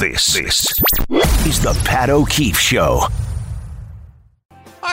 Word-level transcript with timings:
This, 0.00 0.32
this 0.32 1.46
is 1.46 1.60
the 1.60 1.78
Pat 1.84 2.08
O'Keefe 2.08 2.58
Show. 2.58 3.02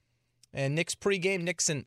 And 0.53 0.75
Knicks 0.75 0.93
pregame, 0.95 1.41
Nixon 1.41 1.85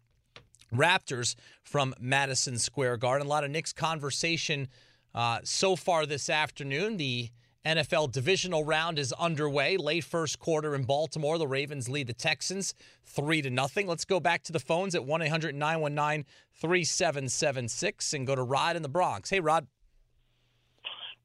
Raptors 0.72 1.34
from 1.62 1.94
Madison 2.00 2.58
Square 2.58 2.96
Garden. 2.98 3.26
A 3.26 3.30
lot 3.30 3.44
of 3.44 3.50
Knicks 3.50 3.72
conversation 3.72 4.68
uh, 5.14 5.40
so 5.44 5.76
far 5.76 6.06
this 6.06 6.30
afternoon. 6.30 6.96
The 6.96 7.30
NFL 7.64 8.10
divisional 8.10 8.64
round 8.64 8.98
is 8.98 9.12
underway. 9.12 9.76
Late 9.76 10.02
first 10.02 10.38
quarter 10.40 10.74
in 10.74 10.82
Baltimore, 10.82 11.38
the 11.38 11.46
Ravens 11.46 11.88
lead 11.88 12.08
the 12.08 12.12
Texans 12.12 12.74
three 13.04 13.40
to 13.42 13.50
nothing. 13.50 13.86
Let's 13.86 14.04
go 14.04 14.18
back 14.18 14.42
to 14.44 14.52
the 14.52 14.58
phones 14.58 14.94
at 14.94 15.04
1 15.04 15.22
800 15.22 15.54
919 15.54 16.24
3776 16.52 18.14
and 18.14 18.26
go 18.26 18.34
to 18.34 18.42
Rod 18.42 18.74
in 18.74 18.82
the 18.82 18.88
Bronx. 18.88 19.30
Hey, 19.30 19.40
Rod. 19.40 19.66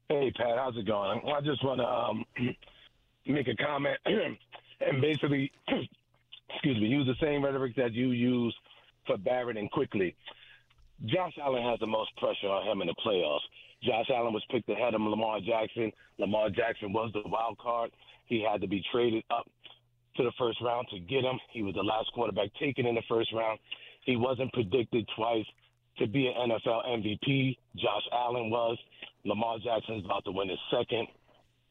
Hey, 0.08 0.32
Pat, 0.36 0.56
how's 0.56 0.76
it 0.76 0.86
going? 0.86 1.20
I 1.26 1.40
just 1.40 1.62
want 1.64 1.80
to 1.80 1.86
um, 1.86 2.24
make 3.26 3.48
a 3.48 3.56
comment 3.56 3.98
and 4.06 5.00
basically, 5.00 5.50
excuse 6.50 6.80
me, 6.80 6.86
use 6.86 7.06
the 7.06 7.16
same 7.20 7.44
rhetoric 7.44 7.74
that 7.76 7.92
you 7.92 8.12
use 8.12 8.54
for 9.06 9.18
Barrett 9.18 9.56
and 9.56 9.70
Quickley. 9.72 10.14
Josh 11.06 11.34
Allen 11.42 11.62
has 11.64 11.78
the 11.80 11.86
most 11.86 12.14
pressure 12.16 12.48
on 12.48 12.66
him 12.66 12.80
in 12.80 12.88
the 12.88 12.94
playoffs. 13.04 13.40
Josh 13.82 14.06
Allen 14.14 14.32
was 14.32 14.44
picked 14.50 14.68
ahead 14.68 14.94
of 14.94 15.00
Lamar 15.00 15.40
Jackson. 15.40 15.92
Lamar 16.18 16.50
Jackson 16.50 16.92
was 16.92 17.10
the 17.12 17.22
wild 17.26 17.58
card. 17.58 17.90
He 18.26 18.44
had 18.48 18.60
to 18.60 18.68
be 18.68 18.82
traded 18.92 19.24
up 19.30 19.46
to 20.16 20.24
the 20.24 20.32
first 20.38 20.60
round 20.60 20.88
to 20.90 20.98
get 20.98 21.24
him. 21.24 21.38
He 21.52 21.62
was 21.62 21.74
the 21.74 21.82
last 21.82 22.12
quarterback 22.12 22.50
taken 22.60 22.86
in 22.86 22.94
the 22.94 23.02
first 23.08 23.32
round. 23.32 23.58
He 24.04 24.16
wasn't 24.16 24.52
predicted 24.52 25.08
twice 25.16 25.46
to 25.98 26.06
be 26.06 26.26
an 26.26 26.50
NFL 26.50 26.86
MVP. 26.86 27.56
Josh 27.76 28.02
Allen 28.12 28.50
was. 28.50 28.76
Lamar 29.24 29.58
Jackson's 29.58 30.04
about 30.04 30.24
to 30.24 30.32
win 30.32 30.48
his 30.48 30.58
second. 30.70 31.06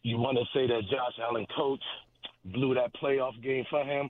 You 0.04 0.18
want 0.18 0.38
to 0.38 0.46
say 0.54 0.68
that 0.68 0.82
Josh 0.90 1.20
Allen 1.22 1.46
coach 1.56 1.84
blew 2.46 2.74
that 2.76 2.94
playoff 2.96 3.42
game 3.44 3.66
for 3.70 3.84
him. 3.84 4.10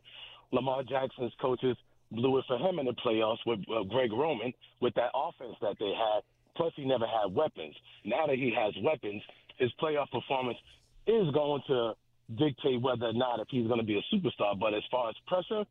Lamar 0.52 0.84
Jackson's 0.84 1.34
coaches 1.42 1.78
blew 2.12 2.38
it 2.38 2.46
for 2.48 2.58
him 2.58 2.80
in 2.80 2.86
the 2.86 2.94
playoffs 2.94 3.38
with 3.46 3.60
uh, 3.70 3.84
Greg 3.84 4.12
Roman 4.12 4.54
with 4.82 4.94
that 4.96 5.12
offense 5.14 5.56
that 5.62 5.76
they 5.80 5.94
had. 5.94 6.22
Plus, 6.58 6.74
he 6.76 6.86
never 6.86 7.06
had 7.06 7.34
weapons. 7.34 7.76
Now 8.04 8.26
that 8.28 8.36
he 8.36 8.54
has 8.58 8.74
weapons, 8.84 9.22
his 9.58 9.72
playoff 9.82 10.10
performance 10.12 10.58
is 11.06 11.30
going 11.34 11.62
to 11.68 11.94
dictate 12.36 12.82
whether 12.82 13.08
or 13.08 13.14
not 13.14 13.40
if 13.40 13.48
he's 13.50 13.68
going 13.68 13.80
to 13.80 13.86
be 13.86 13.98
a 13.98 14.06
superstar. 14.14 14.60
But 14.60 14.74
as 14.74 14.84
far 14.92 15.10
as 15.10 15.16
pressure, 15.28 15.64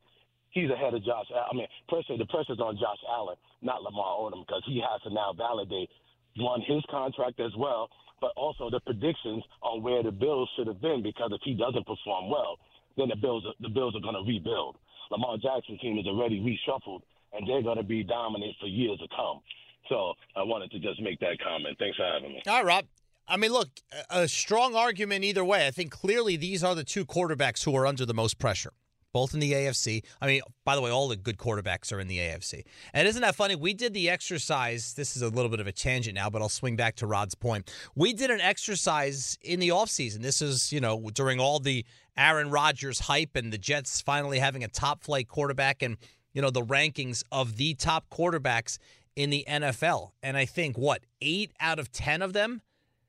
he's 0.51 0.71
ahead 0.71 0.95
of 0.95 1.05
Josh. 1.05 1.27
I 1.35 1.55
mean, 1.55 1.67
pressure. 1.89 2.17
The 2.17 2.27
pressure's 2.27 2.61
on 2.61 2.77
Josh 2.77 3.03
Allen, 3.11 3.37
not 3.63 3.83
Lamar 3.83 4.17
Odom, 4.17 4.47
because 4.47 4.63
he 4.67 4.81
has 4.81 5.03
to 5.03 5.13
now 5.13 5.35
validate 5.37 5.91
one 6.39 6.63
his 6.63 6.83
contract 6.91 7.41
as 7.41 7.53
well, 7.57 7.89
but 8.21 8.33
also 8.37 8.71
the 8.71 8.81
predictions 8.81 9.43
on 9.63 9.83
where 9.83 10.03
the 10.03 10.13
Bills 10.13 10.49
should 10.57 10.67
have 10.67 10.81
been. 10.81 11.03
Because 11.03 11.31
if 11.33 11.41
he 11.45 11.55
doesn't 11.55 11.87
perform 11.87 12.31
well, 12.31 12.59
then 12.97 13.09
the 13.09 13.17
Bills 13.17 13.45
the 13.61 13.69
Bills 13.69 13.95
are 13.97 14.01
going 14.01 14.17
to 14.17 14.27
rebuild. 14.27 14.77
Lamar 15.11 15.37
Jackson's 15.37 15.81
team 15.81 15.99
is 15.99 16.07
already 16.07 16.41
reshuffled, 16.41 17.03
and 17.33 17.47
they're 17.49 17.63
going 17.63 17.77
to 17.77 17.85
be 17.85 18.03
dominant 18.03 18.55
for 18.61 18.67
years 18.67 18.99
to 18.99 19.09
come. 19.15 19.41
So 19.89 20.15
I 20.35 20.43
wanted 20.43 20.71
to 20.73 20.79
just 20.79 21.01
make 21.01 21.21
that 21.21 21.39
comment. 21.43 21.77
Thanks 21.79 21.97
for 21.97 22.05
having 22.05 22.31
me. 22.31 22.43
All 22.47 22.57
right, 22.57 22.65
Rob. 22.65 22.87
I 23.29 23.37
mean, 23.37 23.53
look, 23.53 23.69
a 24.09 24.29
strong 24.29 24.77
argument 24.77 25.25
either 25.25 25.45
way. 25.45 25.67
I 25.67 25.71
think 25.73 25.91
clearly 25.91 26.37
these 26.37 26.63
are 26.63 26.75
the 26.75 26.85
two 26.85 27.05
quarterbacks 27.05 27.65
who 27.65 27.75
are 27.77 27.85
under 27.85 28.07
the 28.07 28.15
most 28.15 28.39
pressure, 28.39 28.73
both 29.13 29.35
in 29.35 29.41
the 29.41 29.53
AFC. 29.53 30.05
I 30.21 30.27
mean, 30.29 30.43
by 30.65 30.77
the 30.77 30.81
way, 30.81 30.91
all 30.91 31.09
the 31.09 31.17
good 31.17 31.37
quarterbacks 31.37 31.93
are 31.93 31.99
in 31.99 32.07
the 32.07 32.19
AFC. 32.19 32.63
And 32.95 33.09
isn't 33.09 33.23
that 33.23 33.35
funny? 33.35 33.57
We 33.57 33.75
did 33.75 33.95
the 33.95 34.09
exercise. 34.11 34.95
This 34.95 35.17
is 35.17 35.23
a 35.23 35.29
little 35.29 35.51
bit 35.51 35.59
of 35.59 35.67
a 35.67 35.73
tangent 35.73 36.15
now, 36.15 36.31
but 36.31 36.41
I'll 36.41 36.49
swing 36.49 36.77
back 36.77 36.95
to 36.97 37.07
Rod's 37.09 37.35
point. 37.35 37.69
We 37.97 38.13
did 38.13 38.31
an 38.31 38.41
exercise 38.41 39.37
in 39.43 39.59
the 39.59 39.71
offseason. 39.71 40.23
This 40.23 40.41
is, 40.41 40.73
you 40.73 40.81
know, 40.81 41.11
during 41.13 41.41
all 41.41 41.59
the 41.59 41.85
Aaron 42.17 42.51
Rodgers 42.51 43.01
hype 43.01 43.35
and 43.35 43.53
the 43.53 43.59
Jets 43.59 44.01
finally 44.01 44.39
having 44.39 44.63
a 44.63 44.69
top 44.69 45.03
flight 45.03 45.27
quarterback 45.27 45.83
and, 45.83 45.97
you 46.33 46.41
know, 46.43 46.51
the 46.51 46.63
rankings 46.63 47.25
of 47.33 47.57
the 47.57 47.75
top 47.75 48.09
quarterbacks 48.09 48.79
in 49.17 49.31
the 49.31 49.45
NFL. 49.49 50.13
And 50.23 50.37
I 50.37 50.45
think, 50.45 50.79
what, 50.79 51.03
eight 51.21 51.53
out 51.59 51.79
of 51.79 51.91
10 51.91 52.23
of 52.23 52.33
them? 52.33 52.63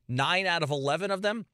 nine 0.08 0.46
out 0.46 0.64
of 0.64 0.72
11 0.72 1.12
of 1.12 1.22
them 1.22 1.46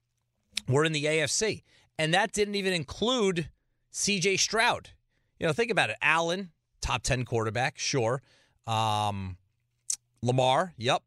were 0.68 0.86
in 0.86 0.92
the 0.92 1.06
AFC. 1.06 1.64
And 1.98 2.14
that 2.14 2.32
didn't 2.32 2.56
even 2.56 2.74
include 2.74 3.50
CJ 3.92 4.40
Stroud. 4.40 4.90
You 5.40 5.48
know, 5.48 5.54
think 5.54 5.72
about 5.72 5.90
it. 5.90 5.98
Allen, 6.02 6.52
top 6.82 7.04
10 7.04 7.26
quarterback, 7.26 7.78
sure. 7.78 8.22
Um, 8.66 9.38
Lamar, 10.22 10.74
yep. 10.78 11.04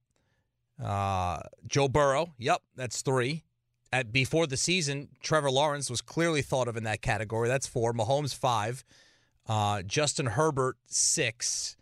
Uh, 0.82 1.40
Joe 1.66 1.88
Burrow, 1.88 2.34
yep, 2.38 2.60
that's 2.76 3.00
three. 3.00 3.44
At, 3.92 4.12
before 4.12 4.46
the 4.46 4.58
season, 4.58 5.08
Trevor 5.22 5.50
Lawrence 5.50 5.88
was 5.88 6.02
clearly 6.02 6.42
thought 6.42 6.68
of 6.68 6.76
in 6.76 6.84
that 6.84 7.00
category. 7.00 7.48
That's 7.48 7.66
four. 7.66 7.94
Mahomes, 7.94 8.34
five. 8.34 8.84
Uh, 9.46 9.82
Justin 9.82 10.26
Herbert, 10.26 10.76
six. 10.86 11.76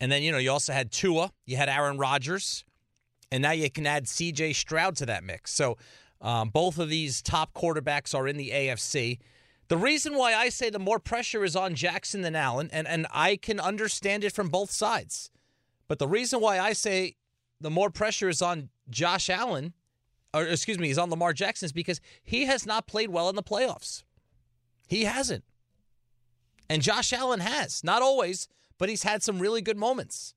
And 0.00 0.10
then, 0.10 0.22
you 0.22 0.32
know, 0.32 0.38
you 0.38 0.50
also 0.50 0.72
had 0.72 0.90
Tua. 0.90 1.30
You 1.44 1.56
had 1.56 1.68
Aaron 1.68 1.98
Rodgers 1.98 2.64
and 3.30 3.42
now 3.42 3.52
you 3.52 3.70
can 3.70 3.86
add 3.86 4.08
C.J. 4.08 4.52
Stroud 4.54 4.96
to 4.96 5.06
that 5.06 5.24
mix. 5.24 5.52
So 5.52 5.76
um, 6.20 6.50
both 6.50 6.78
of 6.78 6.88
these 6.88 7.22
top 7.22 7.54
quarterbacks 7.54 8.14
are 8.14 8.26
in 8.26 8.36
the 8.36 8.50
AFC. 8.50 9.18
The 9.68 9.76
reason 9.76 10.16
why 10.16 10.34
I 10.34 10.48
say 10.48 10.68
the 10.68 10.80
more 10.80 10.98
pressure 10.98 11.44
is 11.44 11.54
on 11.54 11.74
Jackson 11.74 12.22
than 12.22 12.34
Allen, 12.34 12.70
and, 12.72 12.88
and 12.88 13.06
I 13.12 13.36
can 13.36 13.60
understand 13.60 14.24
it 14.24 14.32
from 14.32 14.48
both 14.48 14.70
sides, 14.70 15.30
but 15.86 15.98
the 15.98 16.08
reason 16.08 16.40
why 16.40 16.58
I 16.58 16.72
say 16.72 17.14
the 17.60 17.70
more 17.70 17.90
pressure 17.90 18.28
is 18.28 18.42
on 18.42 18.70
Josh 18.88 19.30
Allen, 19.30 19.74
or 20.34 20.44
excuse 20.44 20.78
me, 20.78 20.90
is 20.90 20.98
on 20.98 21.10
Lamar 21.10 21.32
Jackson, 21.32 21.66
is 21.66 21.72
because 21.72 22.00
he 22.24 22.46
has 22.46 22.66
not 22.66 22.88
played 22.88 23.10
well 23.10 23.28
in 23.28 23.36
the 23.36 23.42
playoffs. 23.42 24.02
He 24.88 25.04
hasn't. 25.04 25.44
And 26.68 26.82
Josh 26.82 27.12
Allen 27.12 27.40
has. 27.40 27.84
Not 27.84 28.02
always, 28.02 28.48
but 28.80 28.88
he's 28.88 29.04
had 29.04 29.22
some 29.22 29.38
really 29.38 29.60
good 29.62 29.76
moments. 29.76 30.34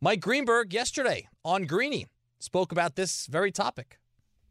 Mike 0.00 0.20
Greenberg 0.20 0.72
yesterday 0.72 1.26
on 1.44 1.64
Greeny 1.64 2.06
spoke 2.38 2.70
about 2.70 2.94
this 2.94 3.26
very 3.26 3.50
topic. 3.50 3.98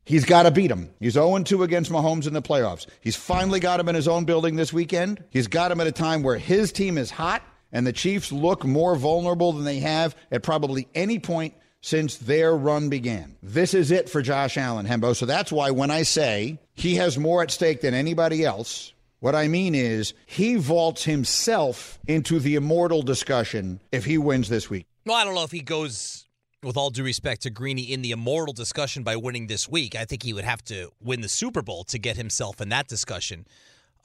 He's 0.04 0.26
got 0.26 0.44
to 0.44 0.52
beat 0.52 0.72
him. 0.72 0.90
He's 1.00 1.14
0 1.14 1.44
2 1.44 1.64
against 1.64 1.92
Mahomes 1.92 2.28
in 2.28 2.34
the 2.34 2.42
playoffs. 2.42 2.88
He's 3.00 3.16
finally 3.16 3.60
got 3.60 3.80
him 3.80 3.88
in 3.88 3.96
his 3.96 4.08
own 4.08 4.26
building 4.26 4.56
this 4.56 4.74
weekend. 4.74 5.24
He's 5.30 5.48
got 5.48 5.72
him 5.72 5.80
at 5.80 5.88
a 5.88 5.92
time 5.92 6.24
where 6.24 6.38
his 6.38 6.72
team 6.72 6.98
is 6.98 7.12
hot 7.12 7.44
and 7.72 7.86
the 7.86 7.94
Chiefs 7.94 8.32
look 8.32 8.66
more 8.66 8.96
vulnerable 8.96 9.54
than 9.54 9.64
they 9.64 9.80
have 9.80 10.16
at 10.32 10.44
probably 10.44 10.88
any 10.96 11.20
point 11.20 11.54
since 11.82 12.18
their 12.18 12.56
run 12.56 12.90
began. 12.90 13.36
This 13.44 13.74
is 13.74 13.92
it 13.92 14.10
for 14.10 14.22
Josh 14.22 14.58
Allen, 14.58 14.88
Hembo. 14.88 15.16
So 15.16 15.26
that's 15.26 15.52
why 15.52 15.70
when 15.72 15.92
I 15.92 16.02
say 16.02 16.58
he 16.74 16.96
has 16.96 17.18
more 17.18 17.44
at 17.44 17.52
stake 17.52 17.82
than 17.82 17.94
anybody 17.94 18.44
else, 18.44 18.94
what 19.20 19.36
I 19.36 19.48
mean 19.48 19.74
is 19.76 20.14
he 20.26 20.56
vaults 20.56 21.04
himself 21.04 22.00
into 22.08 22.40
the 22.40 22.56
immortal 22.56 23.02
discussion 23.02 23.82
if 23.92 24.06
he 24.06 24.18
wins 24.18 24.50
this 24.50 24.70
week. 24.70 24.86
Well, 25.06 25.16
I 25.16 25.24
don't 25.24 25.36
know 25.36 25.44
if 25.44 25.52
he 25.52 25.62
goes, 25.62 26.26
with 26.64 26.78
all 26.78 26.90
due 26.90 27.04
respect 27.04 27.44
to 27.44 27.50
Greeny, 27.50 27.84
in 27.84 28.02
the 28.02 28.12
immortal 28.12 28.54
discussion 28.54 29.04
by 29.04 29.16
winning 29.16 29.48
this 29.48 29.68
week. 29.68 29.96
I 29.96 30.06
think 30.06 30.24
he 30.24 30.34
would 30.34 30.44
have 30.44 30.64
to 30.66 30.92
win 31.02 31.22
the 31.22 31.30
Super 31.30 31.62
Bowl 31.62 31.84
to 31.86 31.98
get 31.98 32.18
himself 32.18 32.62
in 32.62 32.70
that 32.70 32.88
discussion. 32.88 33.48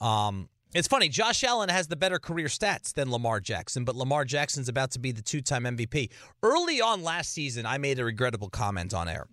Um, 0.01 0.49
it's 0.73 0.87
funny, 0.87 1.07
Josh 1.07 1.43
Allen 1.43 1.69
has 1.69 1.87
the 1.87 1.95
better 1.95 2.17
career 2.17 2.47
stats 2.47 2.93
than 2.93 3.11
Lamar 3.11 3.39
Jackson, 3.39 3.85
but 3.85 3.95
Lamar 3.95 4.25
Jackson's 4.25 4.67
about 4.67 4.89
to 4.91 4.99
be 4.99 5.11
the 5.11 5.21
two 5.21 5.41
time 5.41 5.65
MVP. 5.65 6.09
Early 6.41 6.81
on 6.81 7.03
last 7.03 7.31
season, 7.31 7.67
I 7.67 7.77
made 7.77 7.99
a 7.99 8.05
regrettable 8.05 8.49
comment 8.49 8.93
on 8.93 9.07
air. 9.07 9.27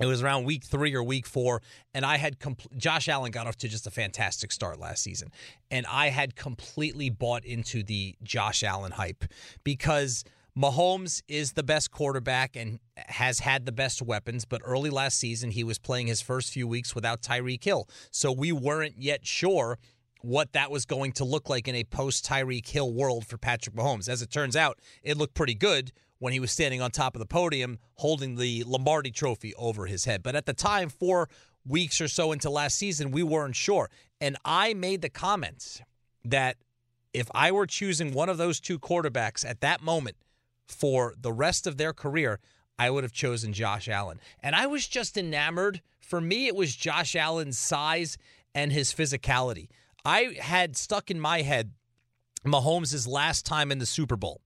It 0.00 0.06
was 0.06 0.22
around 0.22 0.44
week 0.44 0.64
three 0.64 0.94
or 0.94 1.02
week 1.02 1.26
four, 1.26 1.62
and 1.94 2.04
I 2.04 2.16
had 2.16 2.38
compl- 2.38 2.76
Josh 2.76 3.08
Allen 3.08 3.30
got 3.30 3.46
off 3.46 3.56
to 3.56 3.68
just 3.68 3.86
a 3.86 3.90
fantastic 3.90 4.52
start 4.52 4.78
last 4.78 5.02
season, 5.02 5.30
and 5.70 5.86
I 5.86 6.08
had 6.08 6.36
completely 6.36 7.10
bought 7.10 7.44
into 7.44 7.82
the 7.82 8.16
Josh 8.22 8.62
Allen 8.62 8.92
hype 8.92 9.24
because 9.64 10.24
Mahomes 10.58 11.22
is 11.28 11.52
the 11.52 11.62
best 11.62 11.92
quarterback 11.92 12.56
and 12.56 12.80
has 12.96 13.38
had 13.38 13.64
the 13.64 13.72
best 13.72 14.02
weapons, 14.02 14.44
but 14.44 14.60
early 14.64 14.90
last 14.90 15.18
season 15.18 15.52
he 15.52 15.62
was 15.62 15.78
playing 15.78 16.08
his 16.08 16.20
first 16.20 16.52
few 16.52 16.66
weeks 16.66 16.94
without 16.94 17.22
Tyreek 17.22 17.62
Hill. 17.62 17.88
So 18.10 18.32
we 18.32 18.50
weren't 18.50 18.94
yet 18.98 19.24
sure 19.24 19.78
what 20.22 20.52
that 20.54 20.70
was 20.70 20.84
going 20.84 21.12
to 21.12 21.24
look 21.24 21.48
like 21.48 21.68
in 21.68 21.76
a 21.76 21.84
post 21.84 22.24
Tyreek 22.24 22.66
Hill 22.66 22.92
world 22.92 23.24
for 23.24 23.38
Patrick 23.38 23.76
Mahomes. 23.76 24.08
As 24.08 24.20
it 24.20 24.30
turns 24.30 24.56
out, 24.56 24.80
it 25.04 25.16
looked 25.16 25.34
pretty 25.34 25.54
good 25.54 25.92
when 26.18 26.32
he 26.32 26.40
was 26.40 26.50
standing 26.50 26.80
on 26.80 26.90
top 26.90 27.14
of 27.14 27.20
the 27.20 27.26
podium 27.26 27.78
holding 27.94 28.36
the 28.36 28.64
Lombardi 28.64 29.10
trophy 29.10 29.54
over 29.54 29.86
his 29.86 30.04
head. 30.04 30.22
But 30.22 30.36
at 30.36 30.46
the 30.46 30.52
time, 30.52 30.88
four 30.88 31.28
weeks 31.66 32.00
or 32.00 32.08
so 32.08 32.32
into 32.32 32.50
last 32.50 32.76
season, 32.76 33.10
we 33.10 33.22
weren't 33.22 33.56
sure. 33.56 33.90
And 34.20 34.36
I 34.44 34.74
made 34.74 35.02
the 35.02 35.08
comment 35.08 35.82
that 36.24 36.56
if 37.12 37.28
I 37.34 37.52
were 37.52 37.66
choosing 37.66 38.12
one 38.12 38.28
of 38.28 38.36
those 38.36 38.60
two 38.60 38.78
quarterbacks 38.78 39.48
at 39.48 39.60
that 39.60 39.82
moment 39.82 40.16
for 40.66 41.14
the 41.20 41.32
rest 41.32 41.66
of 41.66 41.76
their 41.76 41.92
career, 41.92 42.40
I 42.78 42.90
would 42.90 43.04
have 43.04 43.12
chosen 43.12 43.52
Josh 43.52 43.88
Allen. 43.88 44.20
And 44.42 44.54
I 44.54 44.66
was 44.66 44.86
just 44.86 45.16
enamored. 45.16 45.82
For 46.00 46.20
me, 46.20 46.46
it 46.46 46.54
was 46.54 46.74
Josh 46.74 47.16
Allen's 47.16 47.58
size 47.58 48.18
and 48.54 48.72
his 48.72 48.92
physicality. 48.92 49.68
I 50.04 50.36
had 50.40 50.76
stuck 50.76 51.10
in 51.10 51.20
my 51.20 51.42
head 51.42 51.72
Mahomes' 52.44 53.08
last 53.08 53.44
time 53.44 53.72
in 53.72 53.78
the 53.78 53.86
Super 53.86 54.16
Bowl 54.16 54.40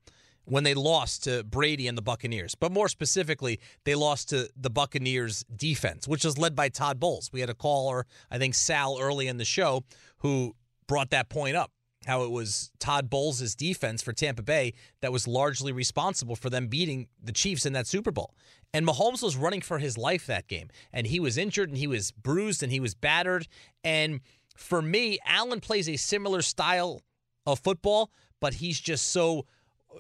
when 0.45 0.65
they 0.65 0.75
lost 0.75 1.25
to 1.25 1.45
Brady 1.45 1.87
and 1.87 1.97
the 1.97 2.03
Buccaneers. 2.03 2.55
But 2.55 2.73
more 2.73 2.89
specifically, 2.89 3.61
they 3.85 3.95
lost 3.95 4.29
to 4.31 4.49
the 4.57 4.71
Buccaneers 4.71 5.45
defense, 5.55 6.09
which 6.09 6.25
was 6.25 6.39
led 6.39 6.55
by 6.55 6.69
Todd 6.69 6.99
Bowles. 6.99 7.31
We 7.33 7.41
had 7.41 7.51
a 7.51 7.55
caller, 7.55 8.07
I 8.31 8.39
think 8.39 8.55
Sal, 8.55 8.99
early 9.01 9.29
in 9.29 9.37
the 9.37 9.45
show, 9.45 9.85
who 10.19 10.55
brought 10.87 11.11
that 11.11 11.29
point 11.29 11.57
up. 11.57 11.71
How 12.05 12.25
it 12.25 12.33
was 12.33 12.73
Todd 12.81 13.09
Bowles' 13.09 13.55
defense 13.55 14.03
for 14.03 14.13
Tampa 14.13 14.43
Bay 14.43 14.73
that 15.03 15.13
was 15.13 15.29
largely 15.29 15.71
responsible 15.71 16.35
for 16.35 16.51
them 16.51 16.67
beating 16.67 17.07
the 17.23 17.31
Chiefs 17.31 17.65
in 17.65 17.75
that 17.75 17.87
Super 17.87 18.11
Bowl. 18.11 18.35
And 18.75 18.85
Mahomes 18.85 19.23
was 19.23 19.37
running 19.37 19.61
for 19.61 19.79
his 19.79 19.97
life 19.97 20.27
that 20.27 20.49
game. 20.49 20.69
And 20.93 21.07
he 21.07 21.21
was 21.21 21.39
injured 21.39 21.69
and 21.69 21.79
he 21.79 21.87
was 21.87 22.11
bruised 22.11 22.61
and 22.61 22.73
he 22.73 22.81
was 22.81 22.97
battered. 22.97 23.47
And 23.85 24.21
for 24.57 24.83
me, 24.83 25.21
Allen 25.25 25.61
plays 25.61 25.89
a 25.89 25.97
similar 25.97 26.43
style 26.43 27.03
of 27.47 27.61
football, 27.61 28.11
but 28.41 28.55
he's 28.55 28.81
just 28.81 29.13
so 29.13 29.47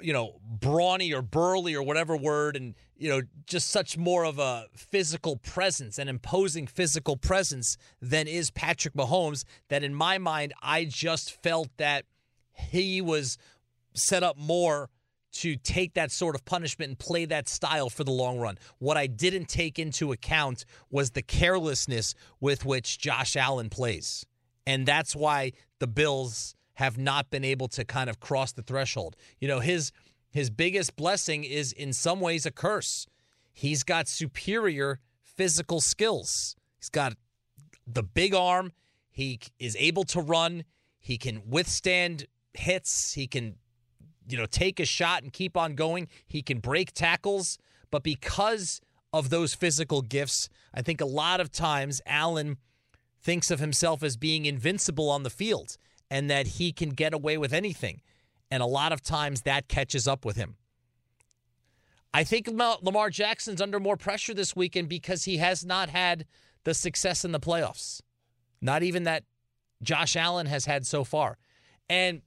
you 0.00 0.12
know, 0.12 0.40
brawny 0.44 1.12
or 1.12 1.22
burly 1.22 1.74
or 1.74 1.82
whatever 1.82 2.16
word, 2.16 2.56
and, 2.56 2.74
you 2.96 3.08
know, 3.08 3.22
just 3.46 3.70
such 3.70 3.96
more 3.96 4.24
of 4.24 4.38
a 4.38 4.66
physical 4.74 5.36
presence, 5.36 5.98
an 5.98 6.08
imposing 6.08 6.66
physical 6.66 7.16
presence 7.16 7.76
than 8.00 8.26
is 8.26 8.50
Patrick 8.50 8.94
Mahomes, 8.94 9.44
that 9.68 9.82
in 9.82 9.94
my 9.94 10.18
mind, 10.18 10.52
I 10.62 10.84
just 10.84 11.42
felt 11.42 11.68
that 11.76 12.04
he 12.54 13.00
was 13.00 13.38
set 13.94 14.22
up 14.22 14.36
more 14.36 14.88
to 15.32 15.56
take 15.56 15.94
that 15.94 16.10
sort 16.10 16.34
of 16.34 16.44
punishment 16.44 16.90
and 16.90 16.98
play 16.98 17.24
that 17.24 17.48
style 17.48 17.88
for 17.88 18.04
the 18.04 18.10
long 18.10 18.38
run. 18.38 18.58
What 18.78 18.96
I 18.96 19.06
didn't 19.06 19.48
take 19.48 19.78
into 19.78 20.12
account 20.12 20.64
was 20.90 21.12
the 21.12 21.22
carelessness 21.22 22.14
with 22.40 22.64
which 22.64 22.98
Josh 22.98 23.34
Allen 23.34 23.70
plays. 23.70 24.26
And 24.66 24.86
that's 24.86 25.16
why 25.16 25.52
the 25.78 25.86
Bills 25.86 26.54
have 26.74 26.98
not 26.98 27.30
been 27.30 27.44
able 27.44 27.68
to 27.68 27.84
kind 27.84 28.08
of 28.08 28.20
cross 28.20 28.52
the 28.52 28.62
threshold. 28.62 29.16
You 29.40 29.48
know, 29.48 29.60
his 29.60 29.92
his 30.30 30.48
biggest 30.48 30.96
blessing 30.96 31.44
is 31.44 31.72
in 31.72 31.92
some 31.92 32.20
ways 32.20 32.46
a 32.46 32.50
curse. 32.50 33.06
He's 33.52 33.82
got 33.82 34.08
superior 34.08 34.98
physical 35.22 35.80
skills. 35.80 36.56
He's 36.78 36.88
got 36.88 37.14
the 37.86 38.02
big 38.02 38.34
arm, 38.34 38.72
he 39.10 39.40
is 39.58 39.76
able 39.78 40.04
to 40.04 40.20
run, 40.20 40.64
he 40.98 41.18
can 41.18 41.42
withstand 41.46 42.26
hits, 42.54 43.12
he 43.12 43.26
can 43.26 43.56
you 44.28 44.38
know, 44.38 44.46
take 44.46 44.80
a 44.80 44.84
shot 44.84 45.22
and 45.22 45.32
keep 45.32 45.56
on 45.56 45.74
going. 45.74 46.08
He 46.26 46.42
can 46.42 46.58
break 46.58 46.92
tackles, 46.92 47.58
but 47.90 48.02
because 48.02 48.80
of 49.12 49.30
those 49.30 49.54
physical 49.54 50.02
gifts, 50.02 50.48
I 50.72 50.82
think 50.82 51.00
a 51.00 51.06
lot 51.06 51.40
of 51.40 51.50
times 51.50 52.00
Allen 52.06 52.56
thinks 53.20 53.50
of 53.50 53.60
himself 53.60 54.02
as 54.02 54.16
being 54.16 54.46
invincible 54.46 55.10
on 55.10 55.22
the 55.22 55.30
field 55.30 55.76
and 56.12 56.30
that 56.30 56.46
he 56.46 56.72
can 56.72 56.90
get 56.90 57.14
away 57.14 57.38
with 57.38 57.54
anything. 57.54 58.02
And 58.50 58.62
a 58.62 58.66
lot 58.66 58.92
of 58.92 59.02
times 59.02 59.42
that 59.42 59.66
catches 59.66 60.06
up 60.06 60.26
with 60.26 60.36
him. 60.36 60.56
I 62.12 62.22
think 62.22 62.48
Lamar 62.48 63.08
Jackson's 63.08 63.62
under 63.62 63.80
more 63.80 63.96
pressure 63.96 64.34
this 64.34 64.54
weekend 64.54 64.90
because 64.90 65.24
he 65.24 65.38
has 65.38 65.64
not 65.64 65.88
had 65.88 66.26
the 66.64 66.74
success 66.74 67.24
in 67.24 67.32
the 67.32 67.40
playoffs. 67.40 68.02
Not 68.60 68.82
even 68.82 69.04
that 69.04 69.24
Josh 69.82 70.14
Allen 70.14 70.44
has 70.44 70.66
had 70.66 70.86
so 70.86 71.02
far. 71.02 71.38
And 71.88 72.20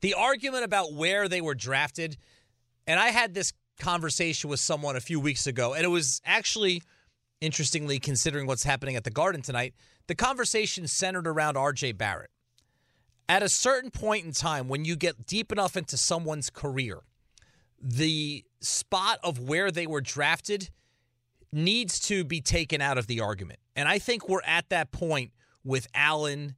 the 0.00 0.14
argument 0.14 0.64
about 0.64 0.94
where 0.94 1.28
they 1.28 1.42
were 1.42 1.54
drafted, 1.54 2.16
and 2.86 2.98
I 2.98 3.08
had 3.08 3.34
this 3.34 3.52
conversation 3.78 4.48
with 4.48 4.60
someone 4.60 4.96
a 4.96 5.00
few 5.00 5.20
weeks 5.20 5.46
ago, 5.46 5.74
and 5.74 5.84
it 5.84 5.88
was 5.88 6.22
actually 6.24 6.82
interestingly 7.42 7.98
considering 7.98 8.46
what's 8.46 8.64
happening 8.64 8.96
at 8.96 9.04
the 9.04 9.10
Garden 9.10 9.42
tonight. 9.42 9.74
The 10.06 10.14
conversation 10.14 10.86
centered 10.86 11.26
around 11.26 11.56
RJ 11.56 11.98
Barrett 11.98 12.30
at 13.30 13.44
a 13.44 13.48
certain 13.48 13.92
point 13.92 14.26
in 14.26 14.32
time, 14.32 14.66
when 14.66 14.84
you 14.84 14.96
get 14.96 15.24
deep 15.24 15.52
enough 15.52 15.76
into 15.76 15.96
someone's 15.96 16.50
career, 16.50 16.98
the 17.80 18.44
spot 18.60 19.20
of 19.22 19.38
where 19.38 19.70
they 19.70 19.86
were 19.86 20.00
drafted 20.00 20.68
needs 21.52 22.00
to 22.00 22.24
be 22.24 22.40
taken 22.40 22.80
out 22.80 22.98
of 22.98 23.06
the 23.06 23.20
argument. 23.20 23.60
And 23.76 23.88
I 23.88 24.00
think 24.00 24.28
we're 24.28 24.42
at 24.44 24.68
that 24.70 24.90
point 24.90 25.30
with 25.62 25.86
Allen 25.94 26.56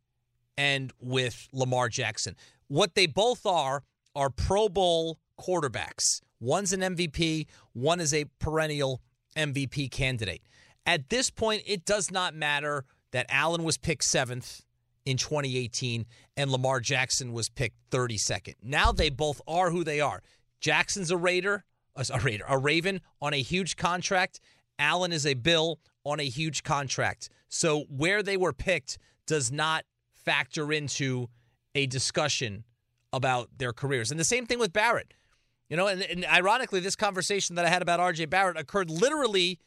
and 0.56 0.90
with 0.98 1.46
Lamar 1.52 1.90
Jackson. 1.90 2.36
What 2.68 2.94
they 2.94 3.06
both 3.06 3.44
are 3.44 3.82
are 4.16 4.30
Pro 4.30 4.70
Bowl 4.70 5.18
quarterbacks. 5.38 6.22
One's 6.40 6.72
an 6.72 6.80
MVP, 6.80 7.48
one 7.74 8.00
is 8.00 8.14
a 8.14 8.24
perennial 8.38 9.02
MVP 9.36 9.90
candidate. 9.90 10.40
At 10.86 11.10
this 11.10 11.28
point, 11.28 11.64
it 11.66 11.84
does 11.84 12.10
not 12.10 12.34
matter 12.34 12.86
that 13.10 13.26
Allen 13.28 13.62
was 13.62 13.76
picked 13.76 14.04
seventh 14.04 14.62
in 15.04 15.16
2018 15.16 16.06
and 16.36 16.50
Lamar 16.50 16.80
Jackson 16.80 17.32
was 17.32 17.48
picked 17.48 17.76
32nd. 17.90 18.54
Now 18.62 18.92
they 18.92 19.10
both 19.10 19.40
are 19.46 19.70
who 19.70 19.84
they 19.84 20.00
are. 20.00 20.22
Jackson's 20.60 21.10
a 21.10 21.16
Raider, 21.16 21.64
uh, 21.96 22.04
a 22.12 22.20
Raider, 22.20 22.44
a 22.48 22.58
Raven 22.58 23.00
on 23.20 23.34
a 23.34 23.42
huge 23.42 23.76
contract. 23.76 24.40
Allen 24.78 25.12
is 25.12 25.26
a 25.26 25.34
Bill 25.34 25.80
on 26.04 26.20
a 26.20 26.24
huge 26.24 26.62
contract. 26.62 27.28
So 27.48 27.84
where 27.88 28.22
they 28.22 28.36
were 28.36 28.52
picked 28.52 28.98
does 29.26 29.52
not 29.52 29.84
factor 30.14 30.72
into 30.72 31.28
a 31.74 31.86
discussion 31.86 32.64
about 33.12 33.50
their 33.58 33.72
careers. 33.72 34.10
And 34.10 34.18
the 34.18 34.24
same 34.24 34.46
thing 34.46 34.58
with 34.58 34.72
Barrett. 34.72 35.12
You 35.68 35.76
know, 35.76 35.86
and, 35.86 36.02
and 36.02 36.26
ironically, 36.26 36.80
this 36.80 36.96
conversation 36.96 37.56
that 37.56 37.64
I 37.64 37.68
had 37.68 37.82
about 37.82 37.98
RJ 37.98 38.28
Barrett 38.28 38.58
occurred 38.58 38.90
literally 38.90 39.58